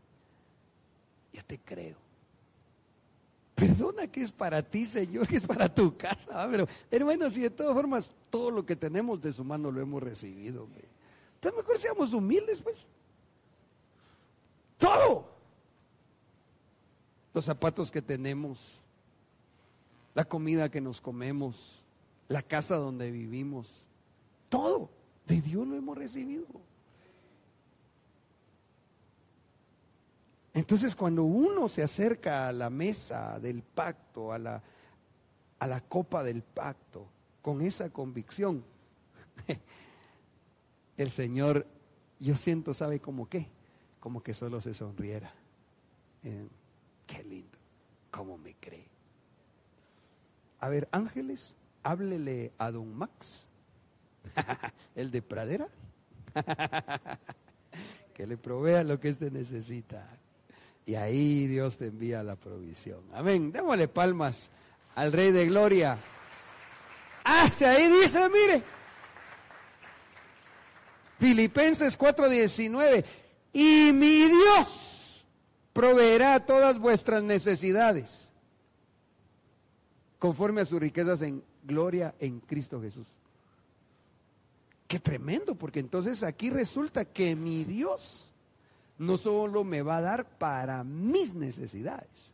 [1.32, 1.96] yo te creo.
[3.54, 6.48] Perdona que es para ti, Señor, que es para tu casa.
[6.50, 10.02] Pero, hermanos, si de todas formas todo lo que tenemos de su mano lo hemos
[10.02, 10.66] recibido.
[11.34, 12.86] Entonces mejor seamos humildes, pues.
[14.78, 15.32] Todo.
[17.32, 18.80] Los zapatos que tenemos,
[20.14, 21.83] la comida que nos comemos,
[22.28, 23.84] la casa donde vivimos,
[24.48, 24.90] todo
[25.26, 26.46] de Dios lo hemos recibido.
[30.52, 34.62] Entonces cuando uno se acerca a la mesa del pacto, a la,
[35.58, 37.08] a la copa del pacto,
[37.42, 38.64] con esa convicción,
[40.96, 41.66] el Señor,
[42.20, 43.48] yo siento, ¿sabe cómo qué?
[43.98, 45.34] Como que solo se sonriera.
[46.22, 46.46] Eh,
[47.06, 47.58] qué lindo,
[48.12, 48.86] cómo me cree.
[50.60, 53.46] A ver, ángeles, háblele a don Max,
[54.96, 55.68] el de pradera,
[58.14, 60.08] que le provea lo que éste necesita.
[60.86, 63.00] Y ahí Dios te envía la provisión.
[63.12, 63.52] Amén.
[63.52, 64.50] Démosle palmas
[64.94, 65.98] al Rey de Gloria.
[67.24, 68.62] Ah, se ahí dice, mire.
[71.18, 73.04] Filipenses 4:19.
[73.52, 75.24] Y mi Dios
[75.72, 78.30] proveerá todas vuestras necesidades
[80.18, 83.06] conforme a sus riquezas en gloria en Cristo Jesús.
[84.86, 88.32] Qué tremendo, porque entonces aquí resulta que mi Dios
[88.98, 92.33] no solo me va a dar para mis necesidades.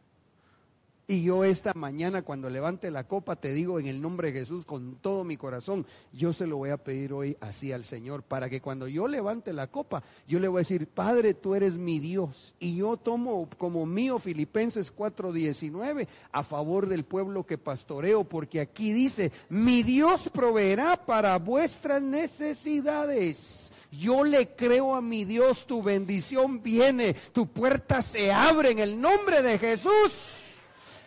[1.11, 4.65] Y yo esta mañana cuando levante la copa te digo en el nombre de Jesús
[4.65, 8.49] con todo mi corazón, yo se lo voy a pedir hoy así al Señor, para
[8.49, 11.99] que cuando yo levante la copa, yo le voy a decir, Padre, tú eres mi
[11.99, 12.55] Dios.
[12.61, 18.93] Y yo tomo como mío Filipenses 4:19 a favor del pueblo que pastoreo, porque aquí
[18.93, 26.63] dice, mi Dios proveerá para vuestras necesidades yo le creo a mi Dios, tu bendición
[26.63, 30.13] viene, tu puerta se abre en el nombre de Jesús.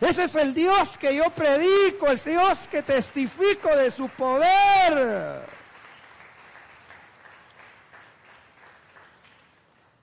[0.00, 5.46] Ese es el Dios que yo predico, el Dios que testifico de su poder.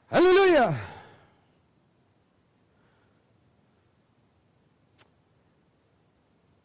[0.10, 0.78] Aleluya.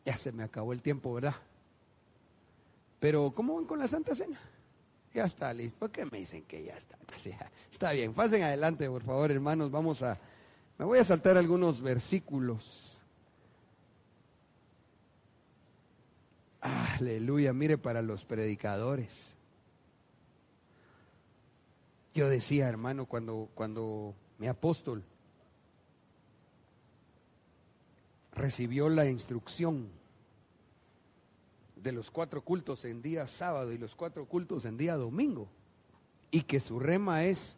[0.04, 1.34] Ya se me acabó el tiempo, ¿verdad?
[3.00, 4.40] Pero ¿cómo van con la Santa Cena?
[5.12, 5.78] Ya está listo.
[5.78, 6.96] ¿Por qué me dicen que ya está?
[7.72, 8.14] Está bien.
[8.14, 9.70] Pasen adelante, por favor, hermanos.
[9.70, 10.18] Vamos a.
[10.78, 12.85] Me voy a saltar algunos versículos.
[16.66, 17.52] Aleluya.
[17.52, 19.34] Mire, para los predicadores.
[22.12, 25.04] Yo decía, hermano, cuando, cuando mi apóstol
[28.32, 29.88] recibió la instrucción
[31.76, 35.48] de los cuatro cultos en día sábado y los cuatro cultos en día domingo.
[36.32, 37.56] Y que su rema es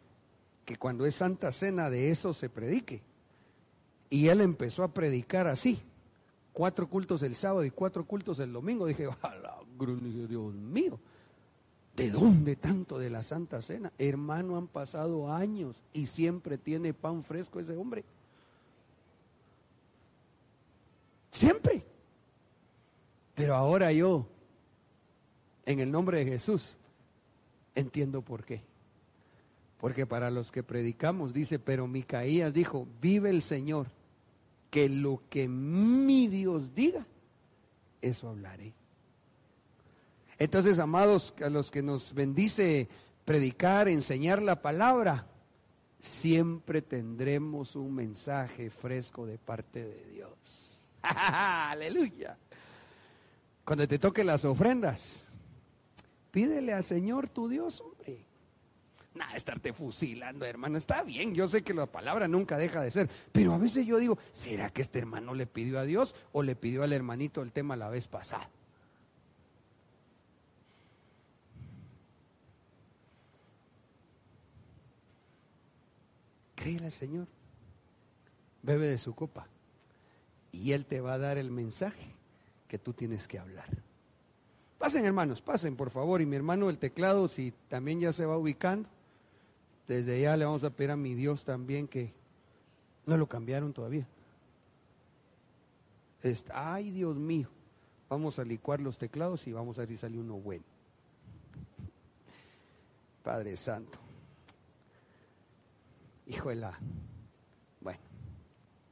[0.65, 3.01] que cuando es Santa Cena de eso se predique.
[4.11, 5.81] Y él empezó a predicar así.
[6.59, 8.85] Cuatro cultos el sábado y cuatro cultos el domingo.
[8.85, 9.07] Dije,
[10.27, 10.99] Dios mío,
[11.95, 13.93] ¿de dónde tanto de la Santa Cena?
[13.97, 18.03] Hermano, han pasado años y siempre tiene pan fresco ese hombre.
[21.31, 21.85] Siempre.
[23.35, 24.27] Pero ahora yo,
[25.65, 26.75] en el nombre de Jesús,
[27.73, 28.63] entiendo por qué.
[29.79, 33.87] Porque para los que predicamos dice, pero Micaías dijo, vive el Señor,
[34.69, 37.05] que lo que mi Dios diga,
[38.01, 38.73] eso hablaré.
[40.37, 42.87] Entonces, amados, a los que nos bendice
[43.25, 45.27] predicar, enseñar la palabra,
[45.99, 50.31] siempre tendremos un mensaje fresco de parte de Dios.
[51.01, 52.37] Aleluya.
[53.65, 55.27] Cuando te toque las ofrendas,
[56.31, 58.28] pídele al Señor tu Dios, hombre.
[59.13, 60.77] Nada, estarte fusilando, hermano.
[60.77, 63.97] Está bien, yo sé que la palabra nunca deja de ser, pero a veces yo
[63.97, 67.51] digo, ¿será que este hermano le pidió a Dios o le pidió al hermanito el
[67.51, 68.49] tema la vez pasada?
[76.55, 77.27] Créele al Señor,
[78.61, 79.47] bebe de su copa
[80.51, 82.13] y Él te va a dar el mensaje
[82.67, 83.69] que tú tienes que hablar.
[84.77, 86.21] Pasen hermanos, pasen por favor.
[86.21, 88.87] Y mi hermano el teclado, si también ya se va ubicando,
[89.89, 92.13] desde ya le vamos a pedir a mi Dios también que
[93.07, 94.07] no lo cambiaron todavía.
[96.53, 97.49] ay Dios mío,
[98.07, 100.63] vamos a licuar los teclados y vamos a ver si sale uno bueno.
[103.23, 103.97] Padre Santo.
[106.27, 106.79] Hijo de la.
[107.81, 107.99] Bueno,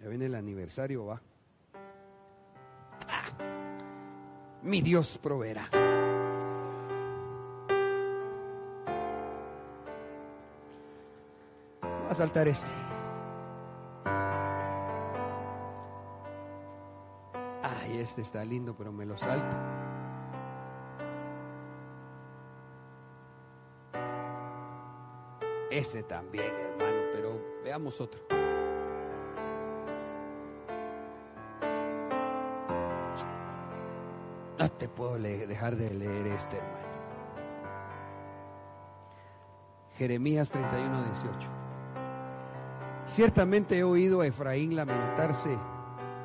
[0.01, 1.21] ya viene el aniversario, va.
[4.63, 5.69] Mi Dios proveerá.
[12.07, 12.71] Voy a saltar este.
[17.61, 19.57] Ay, este está lindo, pero me lo salto.
[25.69, 28.21] Este también, hermano, pero veamos otro.
[34.57, 36.87] No te puedo dejar de leer este, hermano.
[39.97, 41.66] Jeremías 31, 18.
[43.07, 45.57] Ciertamente he oído a Efraín lamentarse.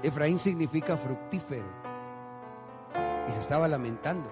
[0.03, 1.65] Efraín significa fructífero.
[3.29, 4.29] Y se estaba lamentando.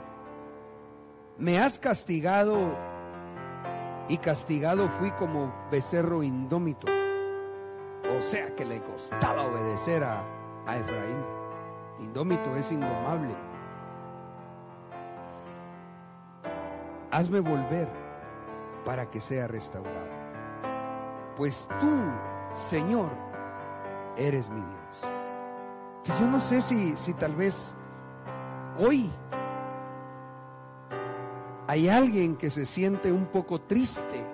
[1.38, 2.76] Me has castigado
[4.08, 6.88] y castigado fui como becerro indómito.
[8.18, 10.24] O sea que le costaba obedecer a,
[10.66, 11.24] a Efraín.
[12.00, 13.32] Indómito es indomable.
[17.12, 17.88] Hazme volver
[18.84, 20.18] para que sea restaurado.
[21.36, 22.10] Pues tú,
[22.56, 23.10] Señor,
[24.16, 25.12] eres mi Dios.
[26.04, 27.76] Que yo no sé si, si tal vez
[28.78, 29.10] hoy
[31.66, 34.24] hay alguien que se siente un poco triste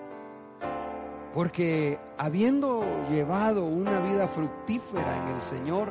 [1.36, 5.90] porque habiendo llevado una vida fructífera en el Señor,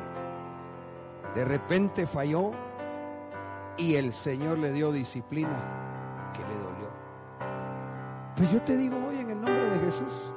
[1.36, 2.50] de repente falló
[3.76, 6.88] y el Señor le dio disciplina que le dolió.
[8.34, 10.32] Pues yo te digo hoy en el nombre de Jesús,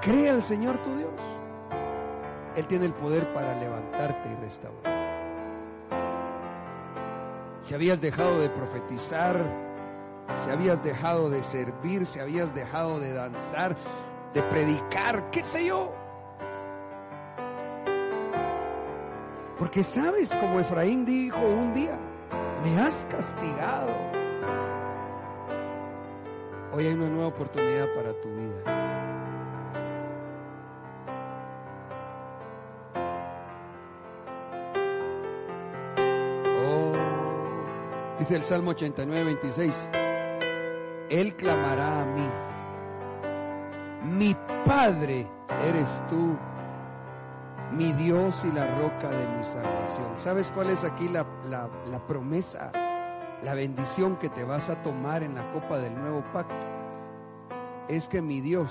[0.00, 1.10] cree al Señor tu Dios.
[2.56, 5.00] Él tiene el poder para levantarte y restaurar.
[7.62, 9.36] Si habías dejado de profetizar,
[10.44, 13.76] si habías dejado de servir, si habías dejado de danzar,
[14.34, 15.92] de predicar, qué sé yo.
[19.58, 21.98] Porque sabes, como Efraín dijo un día,
[22.64, 23.92] me has castigado.
[26.72, 28.89] Hoy hay una nueva oportunidad para tu vida.
[38.30, 39.90] El Salmo 89, 26.
[41.08, 42.28] Él clamará a mí.
[44.04, 45.26] Mi Padre
[45.66, 46.36] eres tú,
[47.72, 50.14] mi Dios y la roca de mi salvación.
[50.18, 51.26] ¿Sabes cuál es aquí la,
[51.86, 52.70] la promesa,
[53.42, 56.54] la bendición que te vas a tomar en la copa del nuevo pacto?
[57.88, 58.70] Es que mi Dios,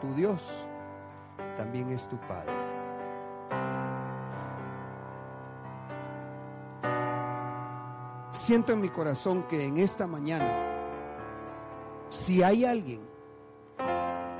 [0.00, 0.42] tu Dios,
[1.56, 2.59] también es tu Padre.
[8.50, 10.52] Siento en mi corazón que en esta mañana,
[12.08, 13.00] si hay alguien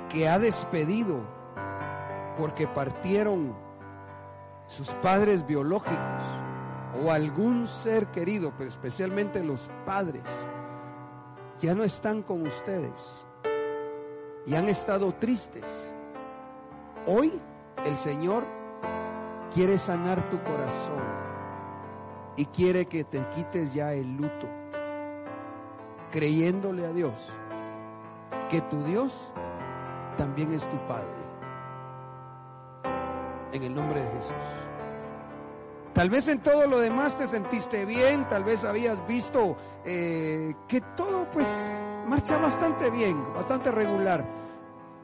[0.08, 1.20] que ha despedido
[2.36, 3.54] porque partieron
[4.66, 6.24] sus padres biológicos
[7.00, 10.24] o algún ser querido, pero especialmente los padres,
[11.60, 13.24] ya no están con ustedes
[14.44, 15.64] y han estado tristes.
[17.06, 17.40] Hoy
[17.84, 18.44] el Señor
[19.54, 21.19] quiere sanar tu corazón
[22.40, 24.48] y quiere que te quites ya el luto,
[26.10, 27.12] creyéndole a Dios
[28.48, 29.12] que tu Dios
[30.16, 31.04] también es tu Padre.
[33.52, 34.32] En el nombre de Jesús.
[35.92, 40.80] Tal vez en todo lo demás te sentiste bien, tal vez habías visto eh, que
[40.96, 41.46] todo pues
[42.06, 44.24] marcha bastante bien, bastante regular,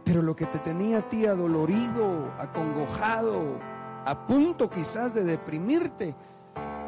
[0.04, 3.58] pero lo que te tenía a ti adolorido, acongojado,
[4.06, 6.14] a punto quizás de deprimirte,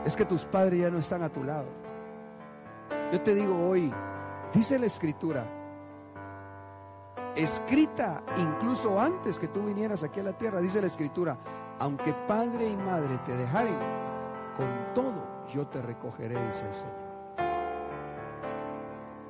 [0.09, 1.67] es que tus padres ya no están a tu lado.
[3.13, 3.93] Yo te digo hoy,
[4.55, 5.45] dice la escritura,
[7.37, 11.37] escrita incluso antes que tú vinieras aquí a la tierra, dice la escritura,
[11.79, 13.77] aunque padre y madre te dejaren,
[14.57, 17.09] con todo yo te recogeré, dice el Señor.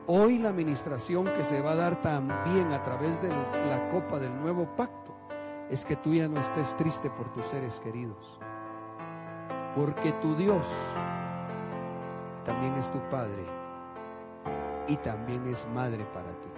[0.07, 4.41] Hoy la administración que se va a dar también a través de la copa del
[4.41, 5.17] nuevo pacto
[5.71, 8.39] es que tú ya no estés triste por tus seres queridos
[9.75, 10.67] porque tu Dios
[12.45, 13.45] también es tu Padre
[14.87, 16.49] y también es madre para ti.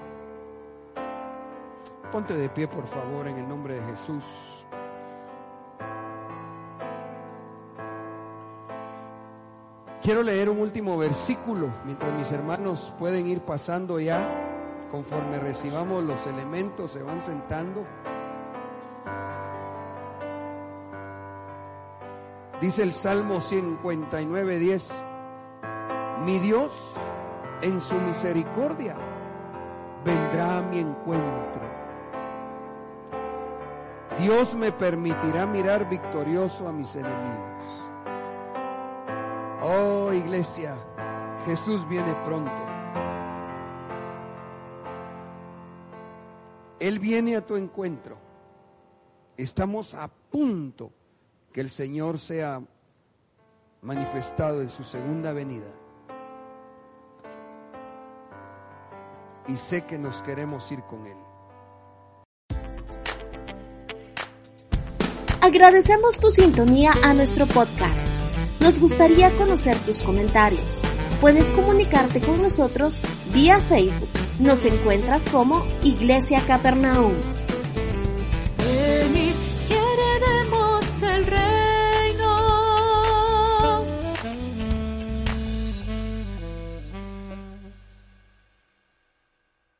[2.12, 4.24] Ponte de pie, por favor, en el nombre de Jesús.
[10.02, 14.28] Quiero leer un último versículo mientras mis hermanos pueden ir pasando ya
[14.90, 17.84] conforme recibamos los elementos, se van sentando.
[22.60, 24.90] Dice el Salmo 59, 10,
[26.26, 26.70] mi Dios
[27.62, 28.96] en su misericordia
[30.04, 31.62] vendrá a mi encuentro.
[34.18, 37.50] Dios me permitirá mirar victorioso a mis enemigos.
[39.62, 40.76] Oh iglesia,
[41.46, 42.52] Jesús viene pronto.
[46.78, 48.18] Él viene a tu encuentro.
[49.38, 50.99] Estamos a punto
[51.52, 52.62] que el Señor sea
[53.82, 55.66] manifestado en su segunda venida.
[59.48, 61.16] Y sé que nos queremos ir con Él.
[65.40, 68.08] Agradecemos tu sintonía a nuestro podcast.
[68.60, 70.78] Nos gustaría conocer tus comentarios.
[71.20, 73.02] Puedes comunicarte con nosotros
[73.32, 74.10] vía Facebook.
[74.38, 77.39] Nos encuentras como Iglesia Capernaum.